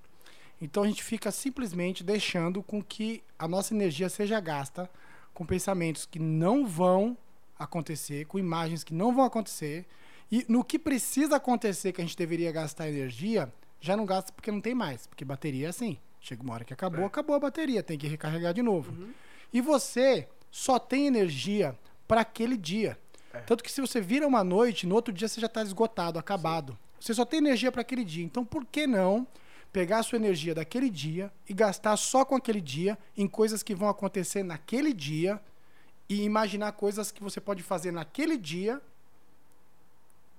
então 0.61 0.83
a 0.83 0.87
gente 0.87 1.03
fica 1.03 1.31
simplesmente 1.31 2.03
deixando 2.03 2.63
com 2.63 2.81
que 2.81 3.21
a 3.37 3.47
nossa 3.47 3.73
energia 3.73 4.07
seja 4.07 4.39
gasta 4.39 4.89
com 5.33 5.45
pensamentos 5.45 6.05
que 6.05 6.19
não 6.19 6.65
vão 6.65 7.17
acontecer, 7.57 8.25
com 8.25 8.39
imagens 8.39 8.83
que 8.83 8.93
não 8.93 9.13
vão 9.13 9.25
acontecer. 9.25 9.85
E 10.31 10.45
no 10.47 10.63
que 10.63 10.79
precisa 10.79 11.35
acontecer 11.35 11.91
que 11.91 11.99
a 11.99 12.03
gente 12.03 12.15
deveria 12.15 12.51
gastar 12.51 12.87
energia, 12.87 13.51
já 13.81 13.97
não 13.97 14.05
gasta 14.05 14.31
porque 14.31 14.51
não 14.51 14.61
tem 14.61 14.73
mais. 14.73 15.05
Porque 15.07 15.25
bateria 15.25 15.67
é 15.67 15.69
assim. 15.69 15.97
Chega 16.21 16.41
uma 16.41 16.53
hora 16.53 16.63
que 16.63 16.73
acabou, 16.73 17.01
é. 17.01 17.05
acabou 17.05 17.35
a 17.35 17.39
bateria, 17.39 17.83
tem 17.83 17.97
que 17.97 18.07
recarregar 18.07 18.53
de 18.53 18.61
novo. 18.61 18.93
Uhum. 18.93 19.11
E 19.51 19.59
você 19.59 20.27
só 20.53 20.77
tem 20.77 21.07
energia 21.07 21.75
para 22.07 22.21
aquele 22.21 22.55
dia. 22.55 22.95
É. 23.33 23.39
Tanto 23.39 23.63
que 23.63 23.71
se 23.71 23.81
você 23.81 23.99
vira 23.99 24.27
uma 24.27 24.43
noite, 24.43 24.85
no 24.85 24.93
outro 24.93 25.11
dia 25.11 25.27
você 25.27 25.41
já 25.41 25.47
está 25.47 25.63
esgotado, 25.63 26.19
acabado. 26.19 26.73
Sim. 26.73 26.77
Você 26.99 27.13
só 27.15 27.25
tem 27.25 27.39
energia 27.39 27.71
para 27.71 27.81
aquele 27.81 28.05
dia. 28.05 28.23
Então, 28.23 28.45
por 28.45 28.63
que 28.63 28.85
não 28.85 29.27
pegar 29.71 29.97
a 29.97 30.03
sua 30.03 30.17
energia 30.17 30.53
daquele 30.53 30.91
dia 30.91 31.33
e 31.49 31.55
gastar 31.55 31.97
só 31.97 32.23
com 32.23 32.35
aquele 32.35 32.61
dia 32.61 32.99
em 33.17 33.27
coisas 33.27 33.63
que 33.63 33.73
vão 33.73 33.89
acontecer 33.89 34.43
naquele 34.43 34.93
dia 34.93 35.41
e 36.07 36.21
imaginar 36.21 36.73
coisas 36.73 37.11
que 37.11 37.23
você 37.23 37.41
pode 37.41 37.63
fazer 37.63 37.91
naquele 37.91 38.37
dia 38.37 38.79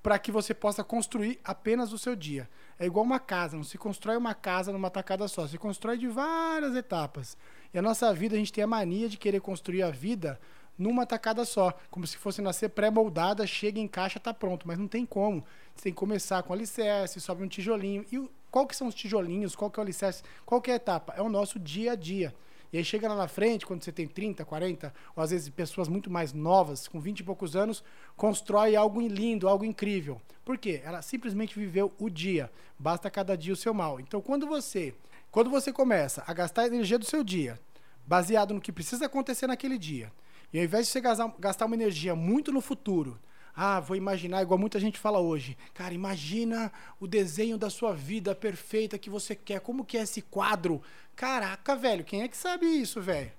para 0.01 0.17
que 0.17 0.31
você 0.31 0.55
possa 0.55 0.85
construir 0.85 1.41
apenas 1.43 1.93
o 1.93 1.99
seu 1.99 2.15
dia. 2.15 2.49
É 2.79 2.87
igual 2.87 3.05
uma 3.05 3.19
casa, 3.19 3.57
não 3.57 3.65
se 3.65 3.77
constrói 3.77 4.17
uma 4.17 4.35
casa 4.35 4.71
numa 4.71 4.91
tacada 4.91 5.27
só, 5.27 5.49
se 5.49 5.59
constrói 5.59 5.99
de 5.99 6.07
várias 6.07 6.77
etapas. 6.77 7.37
E 7.75 7.79
a 7.79 7.83
nossa 7.83 8.15
vida, 8.15 8.37
a 8.37 8.39
gente 8.39 8.53
tem 8.53 8.63
a 8.63 8.69
mania 8.69 9.09
de 9.09 9.19
querer 9.19 9.41
construir 9.41 9.83
a 9.83 9.91
vida 9.91 10.41
numa 10.79 11.05
tacada 11.05 11.45
só, 11.45 11.77
como 11.91 12.07
se 12.07 12.17
fosse 12.17 12.41
nascer 12.41 12.69
pré-moldada, 12.69 13.45
chega 13.49 13.81
em 13.81 13.89
caixa, 13.89 14.21
tá 14.21 14.33
pronto, 14.33 14.67
mas 14.67 14.79
não 14.79 14.87
tem 14.87 15.05
como. 15.05 15.45
Você 15.75 15.85
tem 15.85 15.93
que 15.93 15.99
começar 15.99 16.41
com 16.45 16.53
alicerce, 16.53 17.21
sobe 17.21 17.43
um 17.43 17.49
tijolinho. 17.49 18.07
E 18.13 18.31
qual 18.49 18.65
que 18.65 18.77
são 18.77 18.87
os 18.87 18.95
tijolinhos, 18.95 19.57
qual 19.57 19.69
que 19.69 19.81
é 19.81 19.83
o 19.83 19.85
alicerce, 19.85 20.23
qual 20.47 20.61
que 20.63 20.71
é 20.71 20.75
a 20.75 20.77
etapa? 20.77 21.15
É 21.17 21.23
o 21.23 21.29
nosso 21.29 21.59
dia 21.59 21.93
a 21.93 21.95
dia. 21.97 22.33
E 22.73 22.79
aí 22.79 22.85
chega 22.85 23.09
lá 23.09 23.15
na 23.17 23.29
frente, 23.29 23.67
quando 23.67 23.85
você 23.85 23.93
tem 23.93 24.07
30, 24.07 24.45
40, 24.45 24.95
ou 25.15 25.23
às 25.23 25.31
vezes 25.31 25.49
pessoas 25.49 25.89
muito 25.89 26.11
mais 26.11 26.33
novas, 26.33 26.89
com 26.89 27.01
20 27.01 27.21
e 27.21 27.25
poucos 27.25 27.55
anos, 27.55 27.85
constrói 28.17 28.75
algo 28.75 29.01
lindo, 29.01 29.49
algo 29.49 29.65
incrível. 29.65 30.21
Por 30.45 30.59
quê? 30.59 30.81
Ela 30.85 31.03
simplesmente 31.03 31.59
viveu 31.59 31.93
o 31.99 32.11
dia. 32.11 32.51
Basta 32.77 33.11
cada 33.11 33.37
dia 33.37 33.53
o 33.53 33.57
seu 33.57 33.73
mal. 33.73 34.01
Então, 34.01 34.21
quando 34.21 34.47
você 34.47 34.93
Quando 35.35 35.51
você 35.51 35.73
começa 35.73 36.23
a 36.29 36.33
gastar 36.33 36.63
a 36.63 36.67
energia 36.69 36.97
do 36.97 37.05
seu 37.05 37.25
dia, 37.25 37.61
baseado 38.07 38.55
no 38.55 38.61
que 38.61 38.71
precisa 38.71 39.07
acontecer 39.07 39.49
naquele 39.49 39.77
dia, 39.77 40.13
e 40.53 40.59
ao 40.59 40.65
invés 40.65 40.87
de 40.87 40.93
você 40.93 41.01
gastar 41.41 41.67
uma 41.67 41.75
energia 41.75 42.15
muito 42.15 42.53
no 42.53 42.61
futuro, 42.61 43.19
ah, 43.53 43.81
vou 43.81 43.97
imaginar, 43.97 44.43
igual 44.43 44.61
muita 44.61 44.79
gente 44.79 44.97
fala 44.97 45.19
hoje. 45.19 45.59
Cara, 45.75 45.93
imagina 45.93 46.71
o 47.01 47.09
desenho 47.09 47.59
da 47.59 47.69
sua 47.69 47.93
vida 47.93 48.33
perfeita 48.33 48.97
que 48.97 49.11
você 49.11 49.35
quer. 49.35 49.59
Como 49.59 49.85
que 49.85 49.99
é 49.99 50.03
esse 50.03 50.23
quadro? 50.23 50.81
Caraca, 51.17 51.75
velho, 51.75 52.05
quem 52.05 52.23
é 52.23 52.29
que 52.29 52.37
sabe 52.37 52.67
isso, 52.67 53.03
velho? 53.03 53.33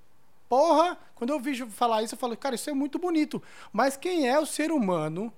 Porra, 0.50 0.98
quando 1.16 1.30
eu 1.30 1.40
vejo 1.40 1.66
falar 1.68 2.04
isso, 2.04 2.16
eu 2.16 2.20
falo, 2.20 2.36
cara, 2.36 2.56
isso 2.56 2.70
é 2.70 2.74
muito 2.74 3.00
bonito. 3.00 3.42
Mas 3.72 3.96
quem 3.96 4.28
é 4.28 4.38
o 4.38 4.46
ser 4.46 4.70
humano 4.70 5.32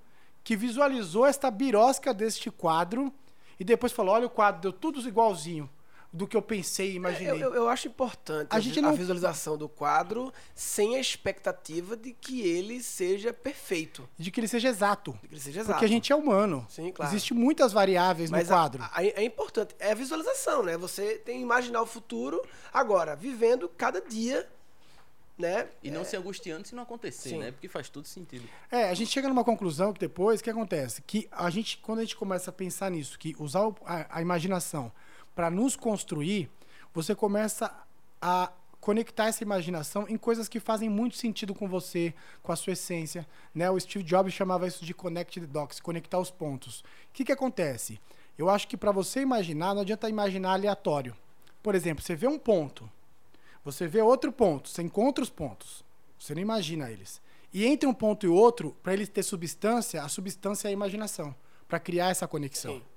que 0.44 0.56
visualizou 0.56 1.24
esta 1.24 1.52
birosca 1.52 2.16
deste 2.16 2.50
quadro 2.50 3.14
e 3.60 3.64
depois 3.64 3.92
falou, 3.92 4.16
olha 4.16 4.26
o 4.26 4.32
quadro, 4.32 4.60
deu 4.60 4.74
tudo 4.74 5.08
igualzinho 5.08 5.70
do 6.18 6.28
que 6.28 6.36
eu 6.36 6.42
pensei 6.42 6.92
e 6.92 6.96
imaginei. 6.96 7.40
É, 7.40 7.46
eu, 7.46 7.54
eu, 7.54 7.70
acho 7.70 7.88
importante 7.88 8.48
a, 8.50 8.60
gente 8.60 8.80
a 8.80 8.82
não... 8.82 8.96
visualização 8.96 9.56
do 9.56 9.70
quadro 9.70 10.34
sem 10.56 10.96
a 10.96 11.00
expectativa 11.00 11.96
de 11.96 12.12
que 12.12 12.42
ele 12.42 12.82
seja 12.82 13.32
perfeito. 13.32 14.10
De 14.18 14.32
que 14.32 14.40
ele 14.40 14.48
seja 14.48 14.68
exato. 14.68 15.14
De 15.22 15.28
que 15.28 15.36
ele 15.36 15.42
seja 15.42 15.60
exato. 15.60 15.74
Porque 15.74 15.86
a 15.86 15.90
gente 15.90 16.12
é 16.12 16.16
humano. 16.16 16.66
Sim, 16.70 16.92
claro. 16.92 17.12
Existem 17.12 17.38
muitas 17.38 17.72
variáveis 17.72 18.32
Mas 18.32 18.50
no 18.50 18.56
quadro. 18.56 18.84
A, 18.84 19.00
a, 19.00 19.06
é 19.06 19.24
importante. 19.24 19.76
É 19.80 19.92
a 19.92 19.96
visualização, 19.96 20.64
né? 20.64 20.76
Você 20.76 21.20
tem 21.20 21.38
que 21.38 21.44
imaginar 21.44 21.82
o 21.82 21.86
futuro 21.86 22.42
agora, 22.74 23.16
vivendo 23.16 23.70
cada 23.70 24.02
dia 24.02 24.50
né? 25.38 25.68
E 25.84 25.92
não 25.92 26.02
é... 26.02 26.04
se 26.04 26.18
angustiando 26.18 26.68
se 26.68 26.74
não 26.74 26.82
acontecer, 26.82 27.30
Sim. 27.30 27.38
né? 27.38 27.52
Porque 27.52 27.68
faz 27.68 27.90
todo 27.90 28.08
sentido. 28.08 28.50
É, 28.72 28.90
a 28.90 28.94
gente 28.96 29.12
chega 29.12 29.28
numa 29.28 29.44
conclusão 29.44 29.94
que 29.94 30.00
depois, 30.00 30.40
o 30.40 30.44
que 30.44 30.50
acontece? 30.50 31.02
Que 31.04 31.28
a 31.32 31.48
gente, 31.52 31.78
quando 31.78 32.00
a 32.00 32.02
gente 32.02 32.16
começa 32.16 32.50
a 32.50 32.54
pensar 32.54 32.90
nisso, 32.90 33.20
que 33.20 33.36
usar 33.38 33.72
a, 33.86 34.18
a 34.18 34.22
imaginação 34.22 34.92
para 35.38 35.52
nos 35.52 35.76
construir, 35.76 36.50
você 36.92 37.14
começa 37.14 37.72
a 38.20 38.52
conectar 38.82 39.28
essa 39.28 39.44
imaginação 39.44 40.08
em 40.10 40.18
coisas 40.18 40.50
que 40.50 40.60
fazem 40.60 40.90
muito 40.90 41.16
sentido 41.16 41.54
com 41.54 41.68
você, 41.68 42.12
com 42.42 42.52
a 42.52 42.56
sua 42.56 42.74
essência. 42.74 43.24
Né? 43.54 43.70
O 43.70 43.80
Steve 43.80 44.04
Jobs 44.04 44.34
chamava 44.34 44.68
isso 44.68 44.84
de 44.84 44.96
connect 44.96 45.40
the 45.40 45.46
dots, 45.46 45.80
conectar 45.80 46.18
os 46.18 46.32
pontos. 46.32 46.80
O 46.80 46.84
que, 47.14 47.24
que 47.24 47.32
acontece? 47.32 48.02
Eu 48.36 48.50
acho 48.50 48.68
que 48.68 48.76
para 48.76 48.92
você 48.92 49.22
imaginar, 49.22 49.76
não 49.76 49.84
adianta 49.84 50.10
imaginar 50.10 50.54
aleatório. 50.54 51.16
Por 51.62 51.76
exemplo, 51.76 52.04
você 52.04 52.16
vê 52.16 52.26
um 52.28 52.40
ponto, 52.40 52.90
você 53.64 53.86
vê 53.86 54.02
outro 54.02 54.32
ponto, 54.32 54.70
você 54.70 54.82
encontra 54.82 55.24
os 55.24 55.30
pontos, 55.30 55.86
você 56.18 56.34
não 56.34 56.42
imagina 56.42 56.90
eles. 56.90 57.22
E 57.54 57.64
entre 57.64 57.88
um 57.88 57.94
ponto 57.94 58.26
e 58.26 58.30
outro, 58.30 58.76
para 58.82 58.94
eles 58.94 59.08
ter 59.08 59.22
substância, 59.22 60.02
a 60.02 60.10
substância 60.10 60.68
é 60.68 60.70
a 60.70 60.74
imaginação, 60.74 61.36
para 61.68 61.80
criar 61.80 62.10
essa 62.10 62.28
conexão. 62.28 62.78
Sim. 62.78 62.97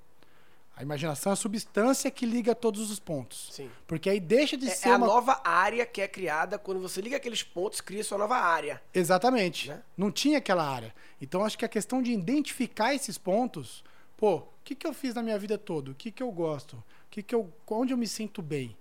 A 0.81 0.83
imaginação 0.83 1.31
é 1.31 1.35
a 1.35 1.37
substância 1.37 2.11
que 2.11 2.25
liga 2.25 2.55
todos 2.55 2.91
os 2.91 2.99
pontos. 2.99 3.51
Sim. 3.53 3.71
Porque 3.87 4.09
aí 4.09 4.19
deixa 4.19 4.57
de 4.57 4.67
é, 4.67 4.71
ser. 4.71 4.89
É 4.89 4.97
uma... 4.97 5.07
a 5.07 5.09
nova 5.11 5.41
área 5.45 5.85
que 5.85 6.01
é 6.01 6.09
criada 6.09 6.59
quando 6.59 6.81
você 6.81 7.03
liga 7.03 7.19
aqueles 7.19 7.43
pontos, 7.43 7.83
cria 7.83 8.03
sua 8.03 8.17
nova 8.17 8.37
área. 8.37 8.81
Exatamente. 8.95 9.69
Né? 9.69 9.83
Não 9.95 10.11
tinha 10.11 10.39
aquela 10.39 10.67
área. 10.67 10.95
Então 11.21 11.45
acho 11.45 11.59
que 11.59 11.67
a 11.67 11.69
questão 11.69 12.01
de 12.01 12.13
identificar 12.13 12.95
esses 12.95 13.19
pontos, 13.19 13.85
pô, 14.17 14.37
o 14.37 14.49
que, 14.65 14.75
que 14.75 14.87
eu 14.87 14.95
fiz 14.95 15.15
na 15.15 15.23
minha 15.23 15.39
vida 15.39 15.59
toda? 15.59 15.91
O 15.91 15.95
que, 15.95 16.11
que 16.11 16.23
eu 16.23 16.33
gosto? 16.33 16.77
O 16.77 16.85
que, 17.11 17.23
que 17.23 17.35
eu, 17.35 17.53
onde 17.69 17.93
eu 17.93 17.99
me 17.99 18.07
sinto 18.07 18.41
bem? 18.41 18.75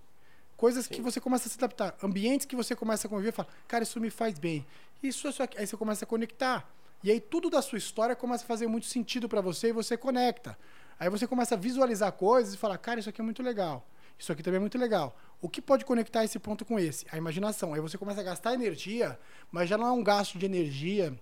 Coisas 0.56 0.86
Sim. 0.86 0.94
que 0.94 1.02
você 1.02 1.20
começa 1.20 1.48
a 1.48 1.50
se 1.50 1.58
adaptar. 1.58 1.94
Ambientes 2.02 2.46
que 2.46 2.56
você 2.56 2.74
começa 2.74 3.06
a 3.06 3.10
conviver 3.10 3.28
e 3.28 3.32
fala, 3.32 3.48
cara, 3.68 3.84
isso 3.84 4.00
me 4.00 4.08
faz 4.08 4.38
bem. 4.38 4.66
Isso 5.02 5.28
é 5.28 5.32
só 5.32 5.42
Aí 5.54 5.66
você 5.66 5.76
começa 5.76 6.06
a 6.06 6.08
conectar. 6.08 6.66
E 7.02 7.10
aí 7.10 7.20
tudo 7.20 7.50
da 7.50 7.60
sua 7.60 7.76
história 7.76 8.16
começa 8.16 8.44
a 8.44 8.46
fazer 8.46 8.66
muito 8.66 8.86
sentido 8.86 9.28
para 9.28 9.42
você 9.42 9.68
e 9.68 9.72
você 9.72 9.98
conecta. 9.98 10.56
Aí 11.00 11.08
você 11.08 11.26
começa 11.26 11.54
a 11.54 11.58
visualizar 11.58 12.12
coisas 12.12 12.52
e 12.52 12.58
falar, 12.58 12.76
cara, 12.76 13.00
isso 13.00 13.08
aqui 13.08 13.22
é 13.22 13.24
muito 13.24 13.42
legal. 13.42 13.86
Isso 14.18 14.30
aqui 14.30 14.42
também 14.42 14.58
é 14.58 14.60
muito 14.60 14.76
legal. 14.76 15.16
O 15.40 15.48
que 15.48 15.62
pode 15.62 15.82
conectar 15.82 16.22
esse 16.22 16.38
ponto 16.38 16.62
com 16.62 16.78
esse? 16.78 17.06
A 17.10 17.16
imaginação. 17.16 17.72
Aí 17.72 17.80
você 17.80 17.96
começa 17.96 18.20
a 18.20 18.22
gastar 18.22 18.52
energia, 18.52 19.18
mas 19.50 19.66
já 19.66 19.78
não 19.78 19.86
é 19.86 19.92
um 19.92 20.04
gasto 20.04 20.38
de 20.38 20.44
energia 20.44 21.18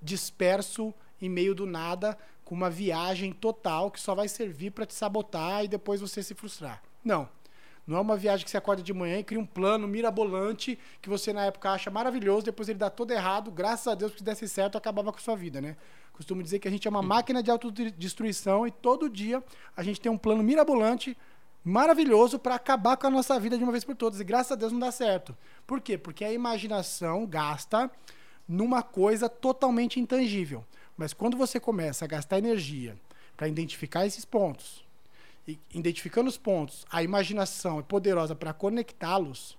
disperso 0.00 0.94
em 1.20 1.28
meio 1.28 1.54
do 1.54 1.66
nada, 1.66 2.16
com 2.42 2.54
uma 2.54 2.70
viagem 2.70 3.30
total 3.30 3.90
que 3.90 4.00
só 4.00 4.14
vai 4.14 4.28
servir 4.28 4.70
para 4.70 4.86
te 4.86 4.94
sabotar 4.94 5.62
e 5.62 5.68
depois 5.68 6.00
você 6.00 6.22
se 6.22 6.34
frustrar. 6.34 6.82
Não. 7.04 7.28
Não 7.88 7.96
é 7.96 8.00
uma 8.02 8.18
viagem 8.18 8.44
que 8.44 8.50
você 8.50 8.58
acorda 8.58 8.82
de 8.82 8.92
manhã 8.92 9.18
e 9.18 9.24
cria 9.24 9.40
um 9.40 9.46
plano 9.46 9.88
mirabolante 9.88 10.78
que 11.00 11.08
você 11.08 11.32
na 11.32 11.46
época 11.46 11.70
acha 11.70 11.90
maravilhoso, 11.90 12.44
depois 12.44 12.68
ele 12.68 12.78
dá 12.78 12.90
todo 12.90 13.12
errado, 13.12 13.50
graças 13.50 13.88
a 13.88 13.94
Deus, 13.94 14.12
que 14.12 14.18
se 14.18 14.24
desse 14.24 14.46
certo, 14.46 14.76
acabava 14.76 15.10
com 15.10 15.16
a 15.16 15.22
sua 15.22 15.34
vida, 15.34 15.58
né? 15.58 15.74
Costumo 16.12 16.42
dizer 16.42 16.58
que 16.58 16.68
a 16.68 16.70
gente 16.70 16.86
é 16.86 16.90
uma 16.90 17.00
máquina 17.00 17.42
de 17.42 17.50
autodestruição 17.50 18.66
e 18.66 18.70
todo 18.70 19.08
dia 19.08 19.42
a 19.74 19.82
gente 19.82 20.02
tem 20.02 20.12
um 20.12 20.18
plano 20.18 20.42
mirabolante, 20.42 21.16
maravilhoso, 21.64 22.38
para 22.38 22.56
acabar 22.56 22.94
com 22.98 23.06
a 23.06 23.10
nossa 23.10 23.40
vida 23.40 23.56
de 23.56 23.64
uma 23.64 23.72
vez 23.72 23.84
por 23.84 23.96
todas. 23.96 24.20
E 24.20 24.24
graças 24.24 24.52
a 24.52 24.54
Deus 24.56 24.70
não 24.70 24.80
dá 24.80 24.92
certo. 24.92 25.34
Por 25.66 25.80
quê? 25.80 25.96
Porque 25.96 26.26
a 26.26 26.32
imaginação 26.32 27.24
gasta 27.24 27.90
numa 28.46 28.82
coisa 28.82 29.30
totalmente 29.30 29.98
intangível. 29.98 30.62
Mas 30.94 31.14
quando 31.14 31.38
você 31.38 31.58
começa 31.58 32.04
a 32.04 32.08
gastar 32.08 32.36
energia 32.36 32.98
para 33.34 33.48
identificar 33.48 34.04
esses 34.04 34.26
pontos, 34.26 34.86
e 35.48 35.58
identificando 35.74 36.28
os 36.28 36.36
pontos, 36.36 36.84
a 36.90 37.02
imaginação 37.02 37.78
é 37.80 37.82
poderosa 37.82 38.34
para 38.34 38.52
conectá-los, 38.52 39.56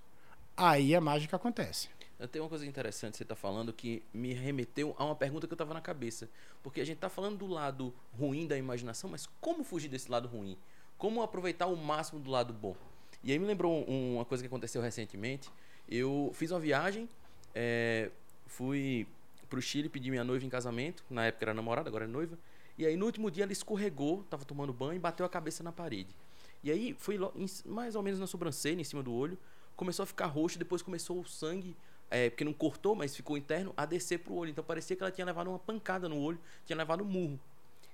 aí 0.56 0.94
a 0.94 1.00
mágica 1.00 1.34
acontece. 1.34 1.88
Tem 2.30 2.40
uma 2.40 2.48
coisa 2.48 2.66
interessante 2.66 3.12
que 3.12 3.16
você 3.18 3.22
está 3.24 3.34
falando 3.34 3.72
que 3.72 4.02
me 4.12 4.32
remeteu 4.32 4.94
a 4.98 5.04
uma 5.04 5.16
pergunta 5.16 5.46
que 5.46 5.52
eu 5.52 5.56
estava 5.56 5.72
na 5.72 5.80
cabeça. 5.80 6.28
Porque 6.62 6.80
a 6.80 6.84
gente 6.84 6.96
está 6.96 7.08
falando 7.08 7.38
do 7.38 7.46
lado 7.46 7.94
ruim 8.16 8.46
da 8.46 8.58
imaginação, 8.58 9.08
mas 9.08 9.26
como 9.40 9.64
fugir 9.64 9.88
desse 9.88 10.10
lado 10.10 10.28
ruim? 10.28 10.56
Como 10.98 11.22
aproveitar 11.22 11.66
o 11.66 11.74
máximo 11.74 12.20
do 12.20 12.30
lado 12.30 12.52
bom? 12.52 12.76
E 13.24 13.32
aí 13.32 13.38
me 13.38 13.46
lembrou 13.46 13.84
uma 13.84 14.24
coisa 14.26 14.42
que 14.42 14.46
aconteceu 14.46 14.82
recentemente. 14.82 15.50
Eu 15.88 16.30
fiz 16.34 16.50
uma 16.50 16.60
viagem, 16.60 17.08
é, 17.54 18.10
fui 18.46 19.06
o 19.50 19.60
Chile 19.62 19.88
pedir 19.88 20.10
minha 20.10 20.22
noiva 20.22 20.44
em 20.44 20.50
casamento. 20.50 21.02
Na 21.08 21.24
época 21.24 21.46
era 21.46 21.54
namorada, 21.54 21.88
agora 21.88 22.04
é 22.04 22.08
noiva. 22.08 22.38
E 22.80 22.86
aí 22.86 22.96
no 22.96 23.04
último 23.04 23.30
dia 23.30 23.44
ela 23.44 23.52
escorregou, 23.52 24.22
estava 24.22 24.42
tomando 24.42 24.72
banho 24.72 24.94
e 24.94 24.98
bateu 24.98 25.26
a 25.26 25.28
cabeça 25.28 25.62
na 25.62 25.70
parede. 25.70 26.16
E 26.64 26.70
aí 26.70 26.94
foi 26.98 27.18
mais 27.66 27.94
ou 27.94 28.02
menos 28.02 28.18
na 28.18 28.26
sobrancelha, 28.26 28.80
em 28.80 28.84
cima 28.84 29.02
do 29.02 29.12
olho. 29.12 29.36
Começou 29.76 30.02
a 30.02 30.06
ficar 30.06 30.24
roxo, 30.24 30.58
depois 30.58 30.80
começou 30.80 31.20
o 31.20 31.26
sangue 31.26 31.76
é, 32.10 32.30
porque 32.30 32.42
não 32.42 32.54
cortou, 32.54 32.94
mas 32.94 33.14
ficou 33.14 33.36
interno, 33.36 33.74
a 33.76 33.84
descer 33.84 34.20
pro 34.20 34.32
olho. 34.32 34.50
Então 34.50 34.64
parecia 34.64 34.96
que 34.96 35.02
ela 35.02 35.12
tinha 35.12 35.26
levado 35.26 35.48
uma 35.50 35.58
pancada 35.58 36.08
no 36.08 36.18
olho, 36.18 36.40
tinha 36.64 36.74
levado 36.74 37.04
um 37.04 37.06
murro. 37.06 37.38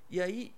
E 0.08 0.22
aí, 0.22 0.54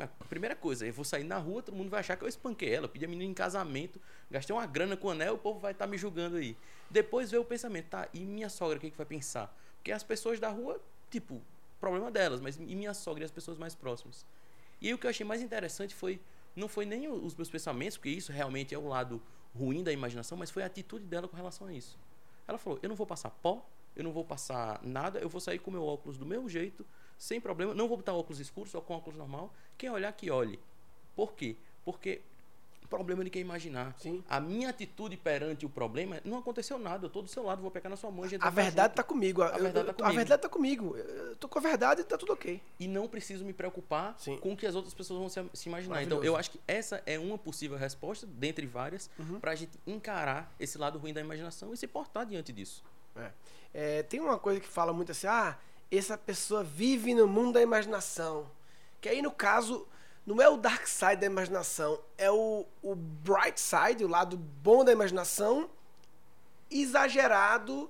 a 0.00 0.24
primeira 0.24 0.56
coisa, 0.56 0.86
eu 0.86 0.92
vou 0.94 1.04
sair 1.04 1.24
na 1.24 1.36
rua, 1.36 1.62
todo 1.62 1.74
mundo 1.74 1.90
vai 1.90 2.00
achar 2.00 2.16
que 2.16 2.24
eu 2.24 2.28
espanquei 2.28 2.72
ela, 2.72 2.88
pedi 2.88 3.04
a 3.04 3.08
menina 3.08 3.30
em 3.30 3.34
casamento, 3.34 4.00
gastei 4.30 4.56
uma 4.56 4.64
grana 4.64 4.96
com 4.96 5.08
o 5.08 5.10
anel, 5.10 5.34
o 5.34 5.38
povo 5.38 5.60
vai 5.60 5.72
estar 5.72 5.84
tá 5.84 5.90
me 5.90 5.98
julgando 5.98 6.36
aí. 6.36 6.56
Depois 6.88 7.30
veio 7.30 7.42
o 7.42 7.44
pensamento, 7.44 7.88
tá, 7.88 8.08
e 8.14 8.20
minha 8.20 8.48
sogra, 8.48 8.78
o 8.78 8.80
que, 8.80 8.90
que 8.90 8.96
vai 8.96 9.04
pensar? 9.04 9.54
Porque 9.76 9.92
as 9.92 10.02
pessoas 10.02 10.40
da 10.40 10.48
rua, 10.48 10.80
tipo, 11.10 11.42
problema 11.80 12.10
delas, 12.10 12.40
mas 12.40 12.56
e 12.56 12.74
minha 12.74 12.94
sogra 12.94 13.22
e 13.22 13.26
as 13.26 13.30
pessoas 13.30 13.58
mais 13.58 13.74
próximas? 13.74 14.26
E 14.80 14.88
aí 14.88 14.94
o 14.94 14.98
que 14.98 15.06
eu 15.06 15.10
achei 15.10 15.24
mais 15.24 15.42
interessante 15.42 15.94
foi, 15.94 16.20
não 16.54 16.68
foi 16.68 16.84
nem 16.84 17.08
os 17.08 17.34
meus 17.34 17.48
pensamentos, 17.48 17.96
porque 17.96 18.10
isso 18.10 18.32
realmente 18.32 18.74
é 18.74 18.78
o 18.78 18.86
lado 18.86 19.22
ruim 19.54 19.82
da 19.82 19.92
imaginação, 19.92 20.36
mas 20.36 20.50
foi 20.50 20.62
a 20.62 20.66
atitude 20.66 21.04
dela 21.06 21.26
com 21.26 21.36
relação 21.36 21.66
a 21.66 21.72
isso. 21.72 21.98
Ela 22.46 22.58
falou: 22.58 22.78
eu 22.82 22.88
não 22.88 22.96
vou 22.96 23.06
passar 23.06 23.30
pó, 23.30 23.66
eu 23.94 24.04
não 24.04 24.12
vou 24.12 24.24
passar 24.24 24.80
nada, 24.82 25.18
eu 25.18 25.28
vou 25.28 25.40
sair 25.40 25.58
com 25.58 25.70
meu 25.70 25.84
óculos 25.84 26.18
do 26.18 26.26
meu 26.26 26.48
jeito, 26.48 26.84
sem 27.18 27.40
problema, 27.40 27.74
não 27.74 27.88
vou 27.88 27.96
botar 27.96 28.12
óculos 28.12 28.40
escuros, 28.40 28.70
só 28.70 28.80
com 28.80 28.94
óculos 28.94 29.18
normal. 29.18 29.52
Quem 29.78 29.90
olhar, 29.90 30.12
que 30.12 30.30
olhe. 30.30 30.60
Por 31.14 31.32
quê? 31.32 31.56
Porque 31.84 32.20
problema 32.86 33.22
ele 33.22 33.30
quer 33.30 33.40
imaginar. 33.40 33.94
Sim. 33.98 34.22
A 34.28 34.40
minha 34.40 34.70
atitude 34.70 35.16
perante 35.16 35.66
o 35.66 35.68
problema 35.68 36.20
não 36.24 36.38
aconteceu 36.38 36.78
nada. 36.78 37.06
Eu 37.06 37.10
tô 37.10 37.22
do 37.22 37.28
seu 37.28 37.42
lado, 37.42 37.62
vou 37.62 37.70
pegar 37.70 37.88
na 37.88 37.96
sua 37.96 38.10
mão. 38.10 38.24
A, 38.24 38.46
a 38.46 38.50
verdade 38.50 38.92
está 38.92 39.02
comigo. 39.02 39.42
A, 39.42 39.58
verdade, 39.58 39.86
tá 39.86 39.92
comigo. 39.92 40.04
a 40.04 40.12
verdade 40.12 40.42
tá 40.42 40.48
comigo. 40.48 40.96
Eu 40.96 41.36
tô 41.36 41.48
com 41.48 41.58
a 41.58 41.62
verdade 41.62 42.00
e 42.02 42.04
tá 42.04 42.16
tudo 42.16 42.32
ok. 42.32 42.60
E 42.78 42.88
não 42.88 43.08
preciso 43.08 43.44
me 43.44 43.52
preocupar 43.52 44.14
Sim. 44.18 44.38
com 44.38 44.52
o 44.52 44.56
que 44.56 44.66
as 44.66 44.74
outras 44.74 44.94
pessoas 44.94 45.18
vão 45.18 45.28
se, 45.28 45.58
se 45.58 45.68
imaginar. 45.68 46.02
Então, 46.02 46.22
eu 46.22 46.36
acho 46.36 46.50
que 46.50 46.60
essa 46.66 47.02
é 47.06 47.18
uma 47.18 47.38
possível 47.38 47.76
resposta, 47.76 48.26
dentre 48.26 48.66
várias, 48.66 49.10
uhum. 49.18 49.40
para 49.40 49.52
a 49.52 49.54
gente 49.54 49.78
encarar 49.86 50.54
esse 50.58 50.78
lado 50.78 50.98
ruim 50.98 51.12
da 51.12 51.20
imaginação 51.20 51.72
e 51.72 51.76
se 51.76 51.86
portar 51.86 52.26
diante 52.26 52.52
disso. 52.52 52.82
É. 53.16 53.30
É, 53.72 54.02
tem 54.02 54.20
uma 54.20 54.38
coisa 54.38 54.60
que 54.60 54.68
fala 54.68 54.92
muito 54.92 55.12
assim: 55.12 55.26
ah, 55.26 55.56
essa 55.90 56.16
pessoa 56.16 56.64
vive 56.64 57.14
no 57.14 57.26
mundo 57.26 57.54
da 57.54 57.62
imaginação. 57.62 58.50
Que 59.00 59.08
aí, 59.08 59.22
no 59.22 59.30
caso, 59.30 59.86
não 60.26 60.42
é 60.42 60.48
o 60.48 60.56
dark 60.56 60.86
side 60.88 61.16
da 61.16 61.26
imaginação, 61.26 62.00
é 62.18 62.28
o, 62.30 62.66
o 62.82 62.94
bright 62.96 63.60
side, 63.60 64.04
o 64.04 64.08
lado 64.08 64.36
bom 64.36 64.84
da 64.84 64.90
imaginação, 64.90 65.70
exagerado 66.68 67.88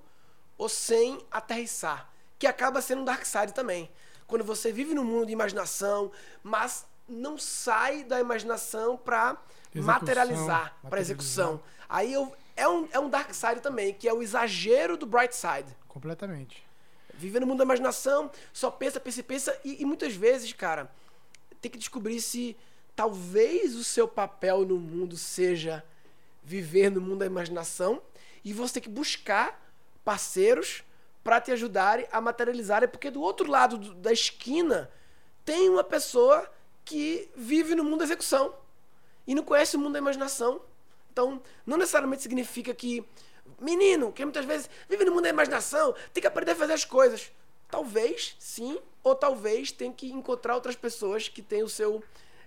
ou 0.59 0.69
sem 0.69 1.19
aterrissar, 1.31 2.11
que 2.39 2.47
acaba 2.47 2.83
sendo 2.83 3.01
um 3.01 3.05
dark 3.05 3.25
side 3.25 3.55
também. 3.55 3.91
Quando 4.27 4.45
você 4.45 4.71
vive 4.71 4.93
no 4.93 5.03
mundo 5.03 5.27
de 5.27 5.33
imaginação, 5.33 6.13
mas 6.43 6.85
não 7.09 7.39
sai 7.39 8.05
da 8.05 8.21
imaginação 8.21 8.99
para 8.99 9.39
materializar, 9.75 10.77
para 10.91 11.01
execução. 11.01 11.61
Aí 11.89 12.13
eu, 12.13 12.35
é, 12.55 12.69
um, 12.69 12.89
é 12.93 12.99
um 12.99 13.09
dark 13.09 13.33
side 13.33 13.61
também, 13.61 13.95
que 13.95 14.07
é 14.07 14.13
o 14.13 14.23
exagero 14.23 14.99
do 14.99 15.07
bright 15.07 15.35
side. 15.35 15.75
Completamente. 15.89 16.67
Viver 17.15 17.41
no 17.41 17.47
mundo 17.47 17.59
da 17.59 17.65
imaginação, 17.65 18.31
só 18.53 18.71
pensa, 18.71 19.01
pensa, 19.01 19.23
pensa, 19.23 19.61
e, 19.65 19.81
e 19.81 19.85
muitas 19.87 20.15
vezes, 20.15 20.53
cara, 20.53 20.91
tem 21.67 21.73
que 21.73 21.79
descobrir 21.79 22.21
se 22.21 22.57
talvez 22.95 23.75
o 23.75 23.83
seu 23.83 24.07
papel 24.07 24.65
no 24.65 24.79
mundo 24.79 25.17
seja 25.17 25.85
viver 26.45 26.91
no 26.91 27.01
mundo 27.01 27.19
da 27.19 27.27
imaginação 27.27 28.01
e 28.45 28.53
você 28.53 28.75
tem 28.75 28.85
que 28.85 28.89
buscar 28.89 29.61
parceiros 30.05 30.85
para 31.25 31.41
te 31.41 31.51
ajudarem 31.51 32.07
a 32.13 32.21
materializar, 32.21 32.89
porque 32.89 33.11
do 33.11 33.21
outro 33.21 33.51
lado 33.51 33.95
da 33.95 34.13
esquina 34.13 34.89
tem 35.45 35.69
uma 35.69 35.83
pessoa 35.83 36.49
que 36.85 37.29
vive 37.35 37.75
no 37.75 37.83
mundo 37.83 37.99
da 37.99 38.05
execução 38.05 38.55
e 39.27 39.35
não 39.35 39.43
conhece 39.43 39.75
o 39.75 39.81
mundo 39.81 39.95
da 39.95 39.99
imaginação. 39.99 40.61
Então, 41.11 41.43
não 41.67 41.77
necessariamente 41.77 42.23
significa 42.23 42.73
que 42.73 43.05
menino, 43.61 44.13
que 44.13 44.25
muitas 44.25 44.45
vezes 44.45 44.71
vive 44.89 45.05
no 45.05 45.11
mundo 45.11 45.25
da 45.25 45.31
imaginação, 45.31 45.95
tem 46.13 46.21
que 46.21 46.29
aprender 46.29 46.53
a 46.53 46.57
fazer 46.57 46.75
as 46.75 46.85
coisas. 46.85 47.33
Talvez, 47.69 48.37
sim, 48.39 48.79
ou 49.03 49.15
talvez 49.15 49.73
tem 49.73 49.93
que 49.93 50.11
encontrar 50.11 50.55
outras 50.55 50.77
pessoas 50.77 51.29
que 51.29 51.43
tenham 51.43 51.67
o 51.67 51.71
seu 51.71 52.03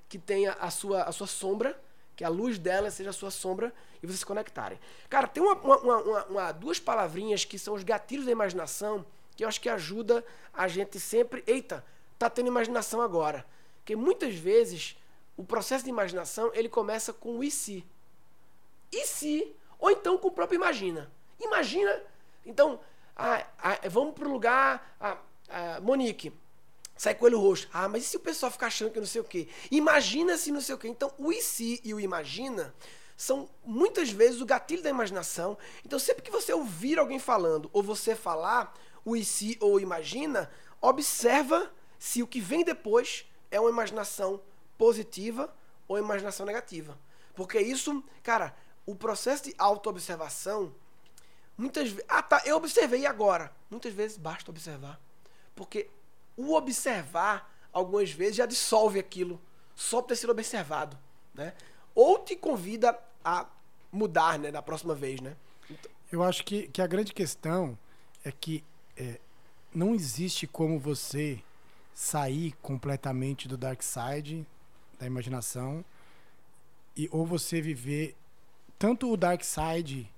que 0.07 0.17
tenha 0.17 0.53
a 0.53 0.71
sua 0.71 1.03
a 1.03 1.11
sua 1.11 1.27
sombra, 1.27 1.79
que 2.15 2.23
a 2.23 2.29
luz 2.29 2.57
dela 2.57 2.89
seja 2.89 3.11
a 3.11 3.13
sua 3.13 3.31
sombra 3.31 3.73
e 4.01 4.07
vocês 4.07 4.19
se 4.19 4.25
conectarem. 4.25 4.79
Cara, 5.09 5.27
tem 5.27 5.43
uma, 5.43 5.53
uma, 5.55 5.77
uma, 5.77 6.25
uma, 6.25 6.51
duas 6.51 6.79
palavrinhas 6.79 7.45
que 7.45 7.59
são 7.59 7.73
os 7.73 7.83
gatilhos 7.83 8.25
da 8.25 8.31
imaginação 8.31 9.05
que 9.39 9.43
eu 9.45 9.47
acho 9.47 9.61
que 9.61 9.69
ajuda 9.69 10.25
a 10.53 10.67
gente 10.67 10.99
sempre. 10.99 11.41
Eita, 11.47 11.85
tá 12.17 12.29
tendo 12.29 12.47
imaginação 12.47 13.01
agora. 13.01 13.45
Porque 13.77 13.95
muitas 13.95 14.35
vezes 14.35 14.97
o 15.37 15.45
processo 15.45 15.85
de 15.85 15.89
imaginação 15.89 16.51
ele 16.53 16.67
começa 16.67 17.13
com 17.13 17.37
o 17.37 17.43
e 17.43 17.49
se. 17.49 17.85
E 18.91 19.05
se? 19.07 19.55
Ou 19.79 19.89
então 19.89 20.17
com 20.17 20.27
o 20.27 20.31
próprio 20.31 20.57
imagina. 20.57 21.09
Imagina. 21.39 22.03
Então, 22.45 22.81
ah, 23.19 23.45
ah, 23.61 23.89
vamos 23.89 24.13
para 24.13 24.27
o 24.27 24.31
lugar. 24.31 24.95
Ah, 24.99 25.17
ah, 25.49 25.79
Monique, 25.81 26.31
sai 26.95 27.13
coelho 27.13 27.39
roxo. 27.39 27.67
Ah, 27.73 27.89
mas 27.89 28.03
e 28.03 28.07
se 28.07 28.15
o 28.15 28.19
pessoal 28.21 28.49
ficar 28.49 28.67
achando 28.67 28.91
que 28.91 28.99
não 28.99 29.05
sei 29.05 29.19
o 29.19 29.25
quê? 29.25 29.49
Imagina 29.69 30.37
se 30.37 30.51
não 30.51 30.61
sei 30.61 30.75
o 30.75 30.77
quê. 30.77 30.87
Então, 30.87 31.11
o 31.17 31.31
e 31.31 31.41
se 31.41 31.81
e 31.83 31.93
o 31.93 31.99
imagina 31.99 32.73
são 33.17 33.49
muitas 33.65 34.09
vezes 34.09 34.39
o 34.39 34.45
gatilho 34.45 34.81
da 34.81 34.89
imaginação. 34.89 35.57
Então, 35.85 35.99
sempre 35.99 36.21
que 36.21 36.31
você 36.31 36.53
ouvir 36.53 36.97
alguém 36.97 37.19
falando 37.19 37.69
ou 37.73 37.83
você 37.83 38.15
falar 38.15 38.73
o 39.03 39.17
e 39.17 39.25
se 39.25 39.57
ou 39.59 39.81
imagina, 39.81 40.49
observa 40.81 41.69
se 41.99 42.23
o 42.23 42.27
que 42.27 42.39
vem 42.39 42.63
depois 42.63 43.25
é 43.51 43.59
uma 43.59 43.69
imaginação 43.69 44.41
positiva 44.77 45.53
ou 45.89 45.97
imaginação 45.97 46.45
negativa. 46.45 46.97
Porque 47.35 47.59
isso, 47.59 48.01
cara, 48.23 48.55
o 48.85 48.95
processo 48.95 49.43
de 49.43 49.55
autoobservação, 49.57 50.73
muitas 51.59 51.89
vezes. 51.89 52.05
Ah, 52.07 52.23
tá, 52.23 52.41
eu 52.45 52.55
observei 52.55 53.05
agora. 53.05 53.51
Muitas 53.69 53.93
vezes 53.93 54.17
basta 54.17 54.49
observar. 54.49 54.99
Porque 55.53 55.89
o 56.37 56.53
observar, 56.55 57.53
algumas 57.71 58.11
vezes, 58.11 58.37
já 58.37 58.45
dissolve 58.45 58.97
aquilo, 58.97 59.39
só 59.75 60.01
por 60.01 60.07
ter 60.07 60.15
sido 60.15 60.31
observado. 60.31 60.97
Né? 61.33 61.53
Ou 61.93 62.19
te 62.19 62.35
convida 62.35 62.97
a 63.23 63.45
mudar, 63.91 64.39
né, 64.39 64.51
da 64.51 64.61
próxima 64.61 64.95
vez, 64.95 65.19
né? 65.19 65.35
Então... 65.69 65.91
Eu 66.11 66.23
acho 66.23 66.43
que, 66.43 66.67
que 66.69 66.81
a 66.81 66.87
grande 66.87 67.13
questão 67.13 67.77
é 68.23 68.31
que 68.31 68.63
é, 68.95 69.19
não 69.73 69.93
existe 69.93 70.47
como 70.47 70.79
você 70.79 71.43
sair 71.93 72.53
completamente 72.61 73.47
do 73.47 73.57
dark 73.57 73.81
side 73.83 74.47
da 74.97 75.05
imaginação 75.05 75.83
e 76.95 77.09
ou 77.11 77.25
você 77.25 77.61
viver 77.61 78.15
tanto 78.77 79.11
o 79.11 79.17
dark 79.17 79.43
side 79.43 80.09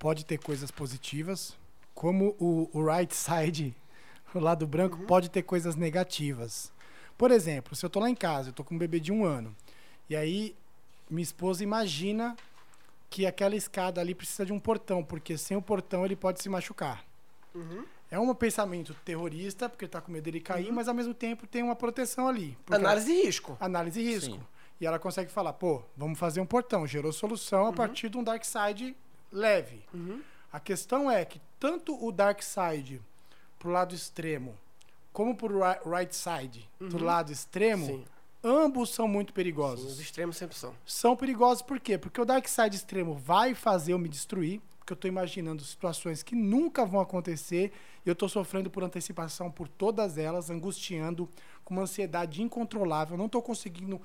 pode 0.00 0.24
ter 0.24 0.38
coisas 0.38 0.72
positivas 0.72 1.56
como 1.94 2.34
o, 2.40 2.68
o 2.72 2.84
right 2.84 3.14
side 3.14 3.76
o 4.34 4.40
lado 4.40 4.66
branco 4.66 4.96
uhum. 4.96 5.06
pode 5.06 5.30
ter 5.30 5.42
coisas 5.42 5.76
negativas 5.76 6.72
por 7.16 7.30
exemplo 7.30 7.76
se 7.76 7.86
eu 7.86 7.90
tô 7.90 8.00
lá 8.00 8.10
em 8.10 8.16
casa 8.16 8.48
eu 8.48 8.52
tô 8.52 8.64
com 8.64 8.74
um 8.74 8.78
bebê 8.78 8.98
de 8.98 9.12
um 9.12 9.24
ano 9.24 9.54
e 10.08 10.16
aí 10.16 10.56
minha 11.08 11.22
esposa 11.22 11.62
imagina 11.62 12.36
que 13.10 13.26
aquela 13.26 13.56
escada 13.56 14.00
ali 14.00 14.14
precisa 14.14 14.46
de 14.46 14.52
um 14.52 14.60
portão, 14.60 15.02
porque 15.02 15.36
sem 15.36 15.56
o 15.56 15.60
portão 15.60 16.04
ele 16.04 16.14
pode 16.14 16.40
se 16.40 16.48
machucar. 16.48 17.04
Uhum. 17.52 17.84
É 18.08 18.18
um 18.18 18.32
pensamento 18.34 18.94
terrorista, 19.04 19.68
porque 19.68 19.84
está 19.84 20.00
com 20.00 20.12
medo 20.12 20.24
dele 20.24 20.40
cair, 20.40 20.68
uhum. 20.68 20.74
mas 20.74 20.88
ao 20.88 20.94
mesmo 20.94 21.12
tempo 21.12 21.46
tem 21.46 21.62
uma 21.62 21.74
proteção 21.74 22.28
ali. 22.28 22.56
Análise 22.70 23.06
de 23.06 23.22
risco. 23.22 23.56
Análise 23.60 24.00
de 24.00 24.08
risco. 24.08 24.34
Sim. 24.34 24.42
E 24.80 24.86
ela 24.86 24.98
consegue 24.98 25.30
falar, 25.30 25.52
pô, 25.52 25.82
vamos 25.96 26.18
fazer 26.18 26.40
um 26.40 26.46
portão. 26.46 26.86
Gerou 26.86 27.12
solução 27.12 27.62
uhum. 27.62 27.68
a 27.68 27.72
partir 27.72 28.08
de 28.08 28.16
um 28.16 28.22
dark 28.22 28.44
side 28.44 28.96
leve. 29.32 29.84
Uhum. 29.92 30.22
A 30.52 30.58
questão 30.58 31.10
é 31.10 31.24
que 31.24 31.40
tanto 31.58 31.94
o 32.04 32.10
dark 32.10 32.42
side 32.42 33.00
pro 33.58 33.70
lado 33.70 33.94
extremo, 33.94 34.56
como 35.12 35.36
pro 35.36 35.60
right 35.84 36.14
side 36.14 36.68
uhum. 36.80 37.04
lado 37.04 37.32
extremo, 37.32 37.86
Sim 37.86 38.04
Ambos 38.42 38.90
são 38.90 39.06
muito 39.06 39.34
perigosos. 39.34 39.84
Sim, 39.84 39.92
os 39.92 40.00
extremos 40.00 40.36
sempre 40.36 40.56
são. 40.56 40.74
São 40.86 41.14
perigosos 41.14 41.60
por 41.62 41.78
quê? 41.78 41.98
Porque 41.98 42.20
o 42.20 42.24
dark 42.24 42.48
side 42.48 42.74
extremo 42.74 43.14
vai 43.14 43.54
fazer 43.54 43.92
eu 43.92 43.98
me 43.98 44.08
destruir, 44.08 44.62
porque 44.78 44.94
eu 44.94 44.94
estou 44.94 45.08
imaginando 45.08 45.62
situações 45.62 46.22
que 46.22 46.34
nunca 46.34 46.86
vão 46.86 47.00
acontecer 47.00 47.70
e 48.04 48.08
eu 48.08 48.14
estou 48.14 48.30
sofrendo 48.30 48.70
por 48.70 48.82
antecipação 48.82 49.50
por 49.50 49.68
todas 49.68 50.16
elas, 50.16 50.48
angustiando, 50.48 51.28
com 51.62 51.74
uma 51.74 51.82
ansiedade 51.82 52.42
incontrolável, 52.42 53.18
não 53.18 53.26
estou 53.26 53.42
conseguindo 53.42 54.00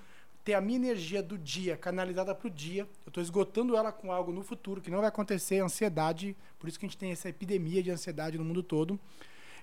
ter 0.46 0.54
a 0.54 0.62
minha 0.62 0.78
energia 0.78 1.22
do 1.22 1.38
dia 1.38 1.76
canalizada 1.76 2.34
para 2.34 2.48
o 2.48 2.52
dia, 2.52 2.84
eu 2.84 3.10
estou 3.10 3.22
esgotando 3.22 3.76
ela 3.76 3.92
com 3.92 4.12
algo 4.12 4.32
no 4.32 4.44
futuro 4.44 4.80
que 4.80 4.92
não 4.92 5.00
vai 5.00 5.08
acontecer, 5.08 5.60
ansiedade, 5.60 6.38
por 6.60 6.70
isso 6.70 6.80
que 6.80 6.86
a 6.86 6.88
gente 6.88 6.98
tem 6.98 7.12
essa 7.12 7.28
epidemia 7.28 7.82
de 7.82 7.90
ansiedade 7.90 8.38
no 8.38 8.46
mundo 8.46 8.62
todo. 8.62 9.00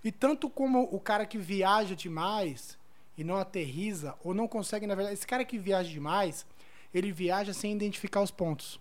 E 0.02 0.10
tanto 0.10 0.50
como 0.50 0.88
o 0.90 0.98
cara 0.98 1.24
que 1.24 1.38
viaja 1.38 1.94
demais, 1.94 2.76
e 3.16 3.22
não 3.22 3.36
aterriza 3.36 4.14
ou 4.24 4.34
não 4.34 4.48
consegue, 4.48 4.86
na 4.86 4.94
verdade, 4.94 5.14
esse 5.14 5.26
cara 5.26 5.44
que 5.44 5.58
viaja 5.58 5.88
demais, 5.88 6.46
ele 6.92 7.12
viaja 7.12 7.52
sem 7.52 7.72
identificar 7.72 8.20
os 8.20 8.30
pontos. 8.30 8.80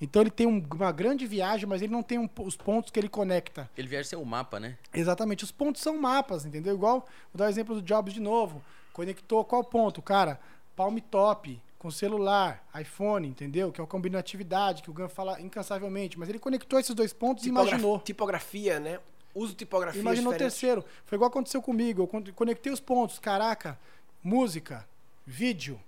Então 0.00 0.22
ele 0.22 0.30
tem 0.30 0.46
um, 0.46 0.62
uma 0.74 0.92
grande 0.92 1.26
viagem, 1.26 1.66
mas 1.66 1.80
ele 1.80 1.92
não 1.92 2.02
tem 2.02 2.18
um, 2.18 2.28
os 2.40 2.56
pontos 2.56 2.90
que 2.90 2.98
ele 2.98 3.08
conecta. 3.08 3.70
Ele 3.76 3.88
viaja 3.88 4.08
sem 4.08 4.18
um 4.18 4.24
mapa, 4.24 4.58
né? 4.58 4.76
Exatamente. 4.92 5.44
Os 5.44 5.52
pontos 5.52 5.80
são 5.80 5.98
mapas, 5.98 6.44
entendeu? 6.44 6.74
Igual, 6.74 7.00
vou 7.32 7.38
dar 7.38 7.46
o 7.46 7.48
exemplo 7.48 7.76
do 7.76 7.82
Jobs 7.82 8.12
de 8.12 8.20
novo. 8.20 8.62
Conectou 8.92 9.44
qual 9.44 9.62
ponto? 9.62 10.02
Cara, 10.02 10.40
palm 10.76 10.98
top, 10.98 11.60
com 11.78 11.90
celular, 11.90 12.66
iPhone, 12.80 13.28
entendeu? 13.28 13.70
Que 13.70 13.80
é 13.80 13.84
a 13.84 13.86
combinatividade, 13.86 14.82
que 14.82 14.90
o 14.90 14.92
Gun 14.92 15.08
fala 15.08 15.40
incansavelmente. 15.40 16.18
Mas 16.18 16.28
ele 16.28 16.38
conectou 16.38 16.78
esses 16.78 16.94
dois 16.94 17.12
pontos 17.12 17.44
e 17.44 17.48
imaginou. 17.48 17.98
Tipografia, 18.00 18.80
né? 18.80 18.98
uso 19.34 19.54
tipografia 19.54 20.00
Imaginou 20.00 20.32
o 20.32 20.36
terceiro. 20.36 20.84
Foi 21.04 21.16
igual 21.16 21.28
aconteceu 21.28 21.60
comigo. 21.60 22.02
Eu 22.02 22.32
conectei 22.32 22.72
os 22.72 22.80
pontos. 22.80 23.18
Caraca, 23.18 23.78
música, 24.22 24.86
vídeo. 25.26 25.80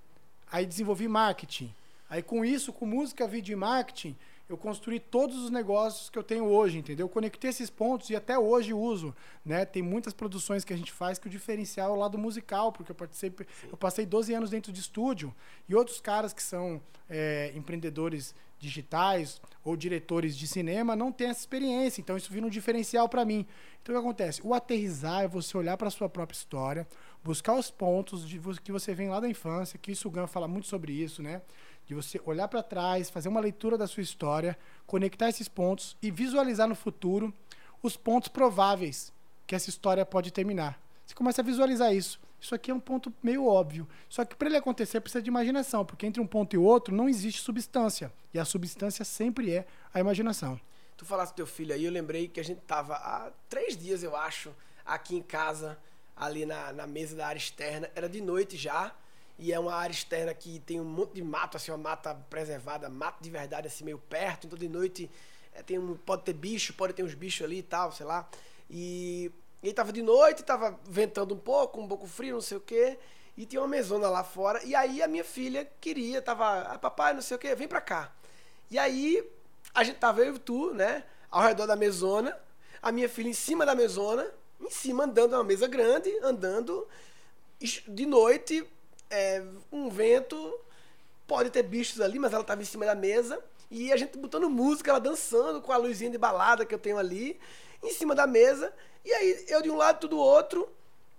Aí 0.51 0.67
desenvolvi 0.67 1.07
marketing. 1.09 1.73
Aí 2.11 2.23
com 2.23 2.45
isso, 2.45 2.73
com 2.73 2.87
música, 2.87 3.27
vídeo 3.27 3.53
e 3.53 3.57
marketing, 3.57 4.17
eu 4.49 4.57
construí 4.57 5.01
todos 5.01 5.37
os 5.37 5.51
negócios 5.51 6.09
que 6.09 6.19
eu 6.19 6.23
tenho 6.23 6.45
hoje, 6.45 6.79
entendeu? 6.79 7.05
Eu 7.05 7.11
conectei 7.11 7.51
esses 7.51 7.69
pontos 7.69 8.11
e 8.11 8.17
até 8.17 8.39
hoje 8.39 8.73
uso, 8.73 9.15
né? 9.45 9.65
Tem 9.65 9.83
muitas 9.83 10.13
produções 10.13 10.65
que 10.65 10.73
a 10.73 10.77
gente 10.77 10.93
faz 10.93 11.19
que 11.19 11.27
o 11.27 11.31
diferencial 11.31 11.91
é 11.91 11.97
o 11.97 11.99
lado 11.99 12.17
musical, 12.17 12.71
porque 12.71 12.93
eu 12.93 12.97
participei, 12.97 13.47
eu 13.69 13.77
passei 13.77 14.07
12 14.07 14.33
anos 14.35 14.51
dentro 14.51 14.73
de 14.73 14.81
estúdio 14.81 15.35
e 15.69 15.75
outros 15.75 16.01
caras 16.01 16.33
que 16.33 16.43
são 16.43 16.81
é, 17.09 17.53
empreendedores 17.57 18.35
digitais 18.59 19.41
ou 19.63 19.77
diretores 19.77 20.37
de 20.37 20.47
cinema 20.47 20.97
não 20.97 21.13
têm 21.13 21.29
essa 21.29 21.41
experiência, 21.41 22.01
então 22.01 22.17
isso 22.17 22.33
vira 22.33 22.47
um 22.47 22.51
diferencial 22.51 23.09
para 23.09 23.25
mim. 23.25 23.47
Então 23.83 23.95
o 23.95 23.99
que 23.99 24.05
acontece? 24.05 24.41
O 24.45 24.55
aterrizar 24.55 25.25
é 25.25 25.29
você 25.29 25.57
olhar 25.57 25.77
para 25.77 25.91
sua 25.91 26.09
própria 26.09 26.37
história, 26.37 26.87
buscar 27.23 27.55
os 27.55 27.71
pontos 27.71 28.27
de 28.27 28.41
que 28.63 28.73
você 28.73 28.95
vem 28.95 29.09
lá 29.09 29.21
da 29.21 29.29
infância, 29.29 29.79
que 29.79 29.93
o 29.93 30.11
Gun 30.11 30.27
fala 30.27 30.49
muito 30.49 30.67
sobre 30.67 30.93
isso, 30.93 31.23
né? 31.23 31.43
De 31.87 31.95
você 31.95 32.21
olhar 32.25 32.49
para 32.49 32.63
trás, 32.63 33.09
fazer 33.09 33.29
uma 33.29 33.41
leitura 33.41 33.79
da 33.79 33.87
sua 33.87 34.03
história, 34.03 34.59
conectar 34.87 35.29
esses 35.29 35.49
pontos 35.49 35.97
e 36.03 36.11
visualizar 36.11 36.69
no 36.69 36.75
futuro 36.75 37.33
os 37.83 37.97
pontos 37.97 38.29
prováveis 38.29 39.13
que 39.47 39.55
essa 39.55 39.71
história 39.71 40.05
pode 40.05 40.33
terminar. 40.33 40.81
Você 41.07 41.15
começa 41.15 41.41
a 41.41 41.45
visualizar 41.45 41.95
isso. 41.95 42.21
Isso 42.41 42.55
aqui 42.55 42.71
é 42.71 42.75
um 42.75 42.81
ponto 42.81 43.13
meio 43.23 43.47
óbvio. 43.47 43.89
Só 44.09 44.25
que 44.25 44.35
para 44.35 44.49
ele 44.49 44.57
acontecer 44.57 45.01
precisa 45.01 45.23
de 45.23 45.29
imaginação, 45.29 45.85
porque 45.85 46.07
entre 46.07 46.21
um 46.21 46.27
ponto 46.27 46.55
e 46.55 46.59
outro 46.59 46.95
não 46.95 47.09
existe 47.09 47.41
substância. 47.41 48.13
E 48.35 48.39
a 48.39 48.45
substância 48.45 49.05
sempre 49.05 49.53
é 49.53 49.67
a 49.95 50.01
imaginação. 50.01 50.61
Tu 50.97 51.05
falaste 51.05 51.33
do 51.33 51.37
teu 51.37 51.47
filho 51.47 51.75
aí, 51.75 51.85
eu 51.85 51.93
lembrei 51.93 52.27
que 52.27 52.41
a 52.41 52.45
gente 52.45 52.61
tava 52.63 52.95
há 52.95 53.31
três 53.49 53.77
dias, 53.77 54.03
eu 54.03 54.17
acho, 54.17 54.53
aqui 54.85 55.15
em 55.15 55.23
casa, 55.23 55.79
ali 56.17 56.47
na, 56.47 56.73
na 56.73 56.87
mesa 56.87 57.15
da 57.15 57.27
área 57.27 57.39
externa. 57.39 57.91
Era 57.95 58.09
de 58.09 58.21
noite 58.21 58.57
já. 58.57 58.95
E 59.39 59.53
é 59.53 59.59
uma 59.59 59.75
área 59.75 59.93
externa 59.93 60.33
que 60.33 60.61
tem 60.61 60.81
um 60.81 60.85
monte 60.85 61.15
de 61.15 61.23
mato, 61.23 61.57
assim, 61.57 61.71
uma 61.71 61.79
mata 61.79 62.15
preservada, 62.31 62.89
mato 62.89 63.23
de 63.23 63.31
verdade, 63.31 63.67
assim, 63.67 63.85
meio 63.85 63.99
perto. 63.99 64.47
Então 64.47 64.59
de 64.59 64.69
noite 64.69 65.11
é, 65.53 65.63
tem 65.63 65.79
um, 65.79 65.95
pode 65.95 66.23
ter 66.23 66.33
bicho, 66.33 66.73
pode 66.75 66.93
ter 66.95 67.03
uns 67.03 67.15
bichos 67.15 67.45
ali 67.45 67.59
e 67.59 67.63
tal, 67.63 67.93
sei 67.93 68.07
lá. 68.07 68.29
E 68.71 69.31
e 69.63 69.69
aí 69.69 69.75
tava 69.75 69.93
de 69.93 70.01
noite, 70.03 70.45
tava 70.45 70.79
ventando 70.85 71.35
um 71.35 71.39
pouco, 71.39 71.81
um 71.81 71.89
pouco 71.89 72.07
frio, 72.07 72.35
não 72.35 72.41
sei 72.41 72.57
o 72.57 72.61
quê. 72.61 72.99
E 73.37 73.45
tinha 73.45 73.61
uma 73.61 73.67
mesona 73.67 74.09
lá 74.09 74.23
fora. 74.23 74.63
E 74.65 74.77
aí 74.77 75.03
a 75.03 75.09
minha 75.09 75.25
filha 75.25 75.69
queria, 75.81 76.23
tava, 76.23 76.61
ah, 76.61 76.79
papai, 76.79 77.13
não 77.15 77.21
sei 77.21 77.37
o 77.37 77.41
quê, 77.41 77.55
vem 77.55 77.67
pra 77.67 77.81
cá. 77.81 78.13
E 78.71 78.79
aí 78.79 79.29
a 79.75 79.83
gente 79.83 79.99
tava 79.99 80.21
eu 80.23 80.37
e 80.37 80.39
tu, 80.39 80.73
né, 80.73 81.05
ao 81.29 81.43
redor 81.43 81.67
da 81.67 81.75
mesona. 81.75 82.39
A 82.81 82.93
minha 82.93 83.09
filha 83.09 83.29
em 83.29 83.35
cima 83.35 83.67
da 83.67 83.75
mesona, 83.75 84.31
em 84.61 84.71
cima 84.71 85.05
andando, 85.05 85.33
uma 85.33 85.45
mesa 85.45 85.67
grande, 85.67 86.17
andando. 86.23 86.87
De 87.89 88.07
noite, 88.07 88.65
é, 89.11 89.43
um 89.71 89.89
vento, 89.89 90.59
pode 91.27 91.51
ter 91.51 91.63
bichos 91.63 92.01
ali, 92.01 92.19
mas 92.19 92.33
ela 92.33 92.45
tava 92.45 92.63
em 92.63 92.67
cima 92.67 92.85
da 92.85 92.95
mesa. 92.95 93.43
E 93.71 93.93
a 93.93 93.97
gente 93.97 94.17
botando 94.17 94.49
música, 94.49 94.91
ela 94.91 95.01
dançando 95.01 95.61
com 95.61 95.73
a 95.73 95.77
luzinha 95.77 96.11
de 96.11 96.19
balada 96.19 96.65
que 96.65 96.75
eu 96.75 96.79
tenho 96.79 96.99
ali, 96.99 97.39
em 97.83 97.93
cima 97.93 98.15
da 98.15 98.27
mesa. 98.27 98.73
E 99.05 99.13
aí 99.13 99.45
eu 99.49 99.63
de 99.63 99.71
um 99.71 99.77
lado, 99.77 100.01
tu 100.01 100.09
do 100.09 100.19
outro, 100.19 100.69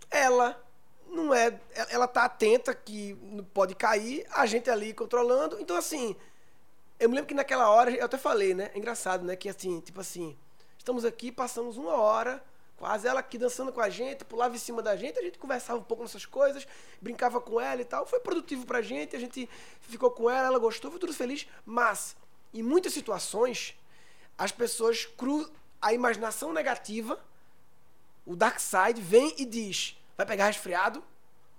ela 0.09 0.61
não 1.09 1.33
é. 1.33 1.59
Ela 1.89 2.07
tá 2.07 2.25
atenta 2.25 2.73
que 2.73 3.15
pode 3.53 3.75
cair, 3.75 4.25
a 4.31 4.45
gente 4.45 4.69
ali 4.69 4.93
controlando. 4.93 5.59
Então, 5.59 5.75
assim, 5.75 6.15
eu 6.99 7.09
me 7.09 7.15
lembro 7.15 7.27
que 7.27 7.33
naquela 7.33 7.69
hora, 7.69 7.91
eu 7.91 8.05
até 8.05 8.17
falei, 8.17 8.53
né? 8.53 8.71
É 8.73 8.77
engraçado, 8.77 9.23
né? 9.23 9.35
Que 9.35 9.49
assim, 9.49 9.79
tipo 9.81 9.99
assim, 10.01 10.37
estamos 10.77 11.05
aqui, 11.05 11.31
passamos 11.31 11.77
uma 11.77 11.95
hora, 11.95 12.43
quase 12.77 13.07
ela 13.07 13.19
aqui 13.19 13.37
dançando 13.37 13.73
com 13.73 13.81
a 13.81 13.89
gente, 13.89 14.23
pulava 14.23 14.55
em 14.55 14.59
cima 14.59 14.81
da 14.81 14.95
gente, 14.95 15.19
a 15.19 15.21
gente 15.21 15.37
conversava 15.37 15.79
um 15.79 15.83
pouco 15.83 16.03
nessas 16.03 16.25
coisas, 16.25 16.65
brincava 17.01 17.41
com 17.41 17.59
ela 17.59 17.81
e 17.81 17.85
tal. 17.85 18.05
Foi 18.05 18.19
produtivo 18.19 18.65
pra 18.65 18.81
gente, 18.81 19.15
a 19.15 19.19
gente 19.19 19.49
ficou 19.81 20.11
com 20.11 20.29
ela, 20.29 20.47
ela 20.47 20.59
gostou, 20.59 20.91
foi 20.91 20.99
tudo 20.99 21.13
feliz. 21.13 21.47
Mas, 21.65 22.15
em 22.53 22.61
muitas 22.61 22.93
situações, 22.93 23.75
as 24.37 24.51
pessoas 24.51 25.05
cruzam 25.05 25.51
a 25.81 25.93
imaginação 25.93 26.53
negativa, 26.53 27.19
o 28.25 28.35
dark 28.35 28.59
side 28.59 29.01
vem 29.01 29.33
e 29.37 29.45
diz: 29.45 29.97
vai 30.15 30.25
pegar 30.25 30.45
resfriado, 30.45 31.03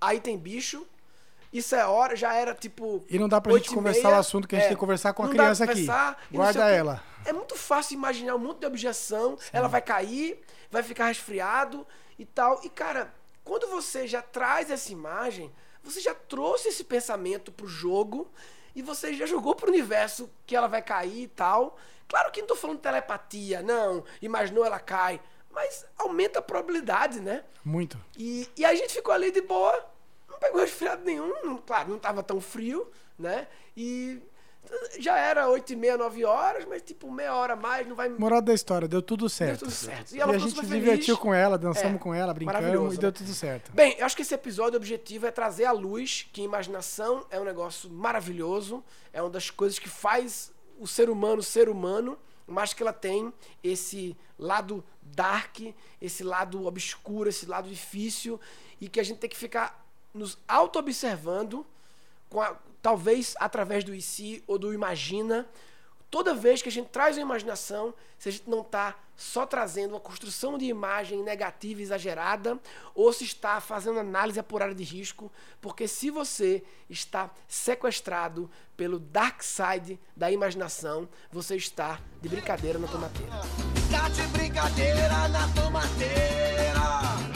aí 0.00 0.20
tem 0.20 0.38
bicho, 0.38 0.86
isso 1.52 1.74
é 1.74 1.86
hora, 1.86 2.14
já 2.14 2.34
era 2.34 2.54
tipo. 2.54 3.04
E 3.08 3.18
não 3.18 3.28
dá 3.28 3.40
pra 3.40 3.52
gente 3.54 3.70
conversar 3.70 4.10
o 4.10 4.14
assunto 4.16 4.46
que 4.46 4.54
a 4.54 4.58
gente 4.58 4.66
é, 4.66 4.68
tem 4.68 4.76
que 4.76 4.80
conversar 4.80 5.12
com 5.14 5.22
a 5.22 5.28
criança 5.28 5.64
aqui. 5.64 5.86
Guarda 6.30 6.68
ela. 6.68 7.02
É 7.24 7.32
muito 7.32 7.56
fácil 7.56 7.94
imaginar 7.94 8.34
um 8.34 8.38
monte 8.38 8.60
de 8.60 8.66
objeção, 8.66 9.36
Sim. 9.38 9.50
ela 9.52 9.68
vai 9.68 9.82
cair, 9.82 10.40
vai 10.70 10.82
ficar 10.82 11.06
resfriado 11.06 11.86
e 12.18 12.24
tal. 12.24 12.60
E, 12.62 12.68
cara, 12.68 13.12
quando 13.44 13.66
você 13.68 14.06
já 14.06 14.22
traz 14.22 14.70
essa 14.70 14.92
imagem, 14.92 15.52
você 15.82 16.00
já 16.00 16.14
trouxe 16.14 16.68
esse 16.68 16.84
pensamento 16.84 17.50
pro 17.50 17.66
jogo 17.66 18.30
e 18.74 18.82
você 18.82 19.14
já 19.14 19.26
jogou 19.26 19.54
pro 19.54 19.70
universo 19.70 20.30
que 20.46 20.54
ela 20.54 20.68
vai 20.68 20.82
cair 20.82 21.22
e 21.22 21.28
tal. 21.28 21.76
Claro 22.06 22.30
que 22.30 22.40
não 22.40 22.48
tô 22.48 22.56
falando 22.56 22.76
de 22.76 22.82
telepatia, 22.82 23.62
não. 23.62 24.04
Imaginou 24.20 24.64
ela 24.64 24.78
cai. 24.78 25.20
Mas 25.50 25.84
aumenta 25.96 26.38
a 26.38 26.42
probabilidade, 26.42 27.20
né? 27.20 27.42
Muito. 27.64 27.98
E, 28.16 28.48
e 28.56 28.64
a 28.64 28.74
gente 28.74 28.94
ficou 28.94 29.12
ali 29.12 29.30
de 29.30 29.40
boa 29.40 29.97
não 30.38 30.40
pegou 30.40 30.60
resfriado 30.60 31.04
nenhum, 31.04 31.32
não, 31.44 31.58
claro, 31.58 31.88
não 31.88 31.96
estava 31.96 32.22
tão 32.22 32.40
frio, 32.40 32.88
né? 33.18 33.48
E 33.76 34.22
já 34.98 35.16
era 35.16 35.48
8 35.48 35.72
e 35.72 35.76
meia, 35.76 35.96
9 35.96 36.24
horas, 36.24 36.64
mas 36.66 36.82
tipo, 36.82 37.10
meia 37.10 37.34
hora 37.34 37.54
a 37.54 37.56
mais, 37.56 37.86
não 37.86 37.96
vai... 37.96 38.08
Moral 38.08 38.42
da 38.42 38.52
história, 38.52 38.86
deu 38.86 39.00
tudo 39.02 39.28
certo. 39.28 39.60
Deu 39.60 39.68
tudo 39.68 39.70
certo. 39.70 40.12
E, 40.12 40.18
e 40.18 40.22
a 40.22 40.38
gente 40.38 40.54
se 40.54 40.66
divertiu 40.66 41.16
com 41.16 41.32
ela, 41.34 41.58
dançamos 41.58 41.96
é, 41.96 41.98
com 41.98 42.14
ela, 42.14 42.32
brincamos 42.32 42.94
e 42.94 42.98
deu 42.98 43.12
tudo 43.12 43.32
certo. 43.34 43.72
Bem, 43.72 43.96
eu 43.98 44.06
acho 44.06 44.14
que 44.14 44.22
esse 44.22 44.34
episódio, 44.34 44.74
o 44.74 44.76
objetivo 44.76 45.26
é 45.26 45.30
trazer 45.30 45.64
à 45.64 45.72
luz 45.72 46.28
que 46.32 46.42
imaginação 46.42 47.26
é 47.30 47.40
um 47.40 47.44
negócio 47.44 47.90
maravilhoso, 47.90 48.84
é 49.12 49.20
uma 49.22 49.30
das 49.30 49.50
coisas 49.50 49.78
que 49.78 49.88
faz 49.88 50.52
o 50.78 50.86
ser 50.86 51.10
humano 51.10 51.42
ser 51.42 51.68
humano, 51.68 52.18
mas 52.46 52.72
que 52.72 52.82
ela 52.82 52.92
tem 52.92 53.32
esse 53.62 54.16
lado 54.38 54.84
dark, 55.02 55.58
esse 56.00 56.22
lado 56.22 56.66
obscuro, 56.66 57.28
esse 57.28 57.46
lado 57.46 57.68
difícil, 57.68 58.40
e 58.80 58.88
que 58.88 59.00
a 59.00 59.02
gente 59.02 59.18
tem 59.18 59.28
que 59.28 59.36
ficar 59.36 59.87
nos 60.12 60.38
auto-observando, 60.46 61.66
talvez 62.82 63.34
através 63.38 63.84
do 63.84 63.94
IC 63.94 64.42
ou 64.46 64.58
do 64.58 64.72
Imagina, 64.72 65.46
toda 66.10 66.34
vez 66.34 66.62
que 66.62 66.68
a 66.68 66.72
gente 66.72 66.88
traz 66.88 67.16
uma 67.16 67.22
imaginação, 67.22 67.94
se 68.18 68.28
a 68.28 68.32
gente 68.32 68.48
não 68.48 68.62
está 68.62 68.96
só 69.16 69.44
trazendo 69.44 69.94
uma 69.94 70.00
construção 70.00 70.56
de 70.56 70.64
imagem 70.66 71.22
negativa 71.22 71.82
exagerada, 71.82 72.58
ou 72.94 73.12
se 73.12 73.24
está 73.24 73.60
fazendo 73.60 73.98
análise 73.98 74.38
apurada 74.38 74.74
de 74.74 74.84
risco, 74.84 75.30
porque 75.60 75.88
se 75.88 76.08
você 76.08 76.62
está 76.88 77.30
sequestrado 77.48 78.48
pelo 78.76 79.00
dark 79.00 79.42
side 79.42 79.98
da 80.16 80.30
imaginação, 80.30 81.08
você 81.32 81.56
está 81.56 82.00
de 82.22 82.28
brincadeira 82.28 82.78
na 82.78 82.86
tomateira. 82.86 83.32
Está 83.76 84.08
de 84.08 84.22
brincadeira 84.28 85.28
na 85.28 85.48
tomateira. 85.48 87.27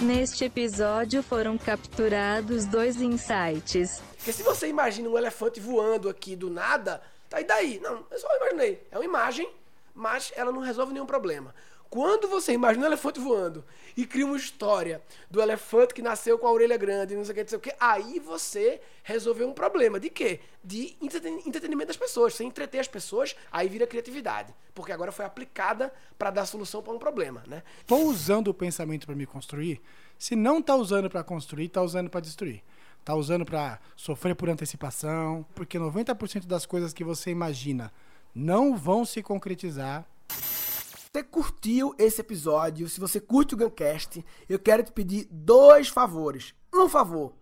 Neste 0.00 0.44
episódio 0.44 1.24
foram 1.24 1.58
capturados 1.58 2.66
dois 2.66 3.00
insights. 3.00 4.00
Porque 4.16 4.32
se 4.32 4.44
você 4.44 4.68
imagina 4.68 5.08
um 5.08 5.18
elefante 5.18 5.58
voando 5.58 6.08
aqui 6.08 6.36
do 6.36 6.48
nada, 6.48 7.02
tá 7.28 7.40
e 7.40 7.44
daí? 7.44 7.80
Não, 7.82 8.06
eu 8.08 8.18
só 8.18 8.28
imaginei. 8.36 8.86
É 8.92 8.96
uma 8.96 9.04
imagem, 9.04 9.50
mas 9.92 10.32
ela 10.36 10.52
não 10.52 10.60
resolve 10.60 10.92
nenhum 10.92 11.04
problema. 11.04 11.52
Quando 11.90 12.28
você 12.28 12.52
imagina 12.52 12.84
um 12.84 12.88
elefante 12.88 13.18
voando 13.18 13.64
e 13.96 14.04
cria 14.04 14.26
uma 14.26 14.36
história 14.36 15.02
do 15.30 15.40
elefante 15.40 15.94
que 15.94 16.02
nasceu 16.02 16.38
com 16.38 16.46
a 16.46 16.52
orelha 16.52 16.76
grande, 16.76 17.16
não 17.16 17.24
sei 17.24 17.32
o 17.32 17.34
que, 17.34 17.42
não 17.42 17.48
sei 17.48 17.58
o 17.58 17.60
que, 17.60 17.74
aí 17.80 18.18
você 18.18 18.80
resolveu 19.02 19.48
um 19.48 19.54
problema. 19.54 19.98
De 19.98 20.10
quê? 20.10 20.40
De 20.62 20.96
entretenimento 21.00 21.86
das 21.86 21.96
pessoas. 21.96 22.34
Você 22.34 22.44
entreter 22.44 22.80
as 22.80 22.88
pessoas, 22.88 23.34
aí 23.50 23.68
vira 23.68 23.86
criatividade. 23.86 24.54
Porque 24.74 24.92
agora 24.92 25.10
foi 25.10 25.24
aplicada 25.24 25.92
para 26.18 26.30
dar 26.30 26.44
solução 26.44 26.82
para 26.82 26.92
um 26.92 26.98
problema, 26.98 27.42
né? 27.46 27.62
Estou 27.80 28.04
usando 28.04 28.48
o 28.48 28.54
pensamento 28.54 29.06
para 29.06 29.16
me 29.16 29.26
construir. 29.26 29.80
Se 30.18 30.36
não 30.36 30.58
está 30.58 30.76
usando 30.76 31.08
para 31.08 31.24
construir, 31.24 31.66
está 31.66 31.80
usando 31.80 32.10
para 32.10 32.20
destruir. 32.20 32.62
Está 33.00 33.14
usando 33.14 33.46
para 33.46 33.80
sofrer 33.96 34.34
por 34.34 34.50
antecipação, 34.50 35.46
porque 35.54 35.78
90% 35.78 36.44
das 36.44 36.66
coisas 36.66 36.92
que 36.92 37.02
você 37.02 37.30
imagina 37.30 37.90
não 38.34 38.76
vão 38.76 39.06
se 39.06 39.22
concretizar 39.22 40.06
você 41.10 41.22
curtiu 41.22 41.94
esse 41.98 42.20
episódio, 42.20 42.88
se 42.88 43.00
você 43.00 43.18
curte 43.18 43.54
o 43.54 43.56
Guncast, 43.56 44.24
eu 44.46 44.58
quero 44.58 44.82
te 44.82 44.92
pedir 44.92 45.26
dois 45.30 45.88
favores. 45.88 46.54
Um 46.72 46.86
favor, 46.86 47.32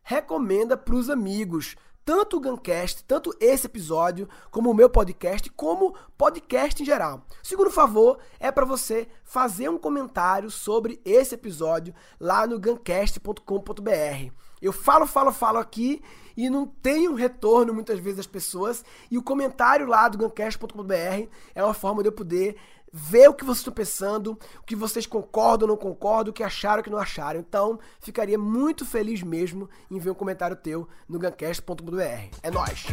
recomenda 0.00 0.76
para 0.76 0.94
os 0.94 1.10
amigos, 1.10 1.74
tanto 2.04 2.36
o 2.36 2.40
Guncast, 2.40 3.02
tanto 3.02 3.36
esse 3.40 3.66
episódio, 3.66 4.28
como 4.48 4.70
o 4.70 4.74
meu 4.74 4.88
podcast, 4.88 5.50
como 5.50 5.96
podcast 6.16 6.80
em 6.80 6.86
geral. 6.86 7.26
Segundo 7.42 7.68
favor 7.68 8.18
é 8.38 8.52
para 8.52 8.64
você 8.64 9.08
fazer 9.24 9.68
um 9.68 9.76
comentário 9.76 10.48
sobre 10.48 11.00
esse 11.04 11.34
episódio 11.34 11.92
lá 12.20 12.46
no 12.46 12.60
guncast.com.br. 12.60 14.32
Eu 14.62 14.72
falo, 14.72 15.04
falo, 15.04 15.32
falo 15.32 15.58
aqui 15.58 16.00
e 16.36 16.48
não 16.48 16.66
tenho 16.66 17.14
retorno 17.14 17.74
muitas 17.74 17.98
vezes 17.98 18.18
das 18.18 18.26
pessoas. 18.26 18.84
E 19.10 19.18
o 19.18 19.22
comentário 19.22 19.86
lá 19.86 20.08
do 20.08 20.18
guncast.com.br 20.18 21.28
é 21.54 21.64
uma 21.64 21.74
forma 21.74 22.02
de 22.02 22.08
eu 22.08 22.12
poder 22.12 22.56
ver 22.98 23.28
o 23.28 23.34
que 23.34 23.44
vocês 23.44 23.58
estão 23.58 23.74
pensando, 23.74 24.38
o 24.58 24.62
que 24.64 24.74
vocês 24.74 25.06
concordam 25.06 25.68
ou 25.68 25.74
não 25.74 25.76
concordam, 25.76 26.30
o 26.30 26.32
que 26.32 26.42
acharam 26.42 26.78
ou 26.78 26.82
que 26.82 26.88
não 26.88 26.98
acharam. 26.98 27.38
Então, 27.38 27.78
ficaria 28.00 28.38
muito 28.38 28.86
feliz 28.86 29.22
mesmo 29.22 29.68
em 29.90 29.98
ver 29.98 30.10
um 30.10 30.14
comentário 30.14 30.56
teu 30.56 30.88
no 31.06 31.18
gancast.br. 31.18 32.00
É 32.42 32.50
nóis! 32.50 32.86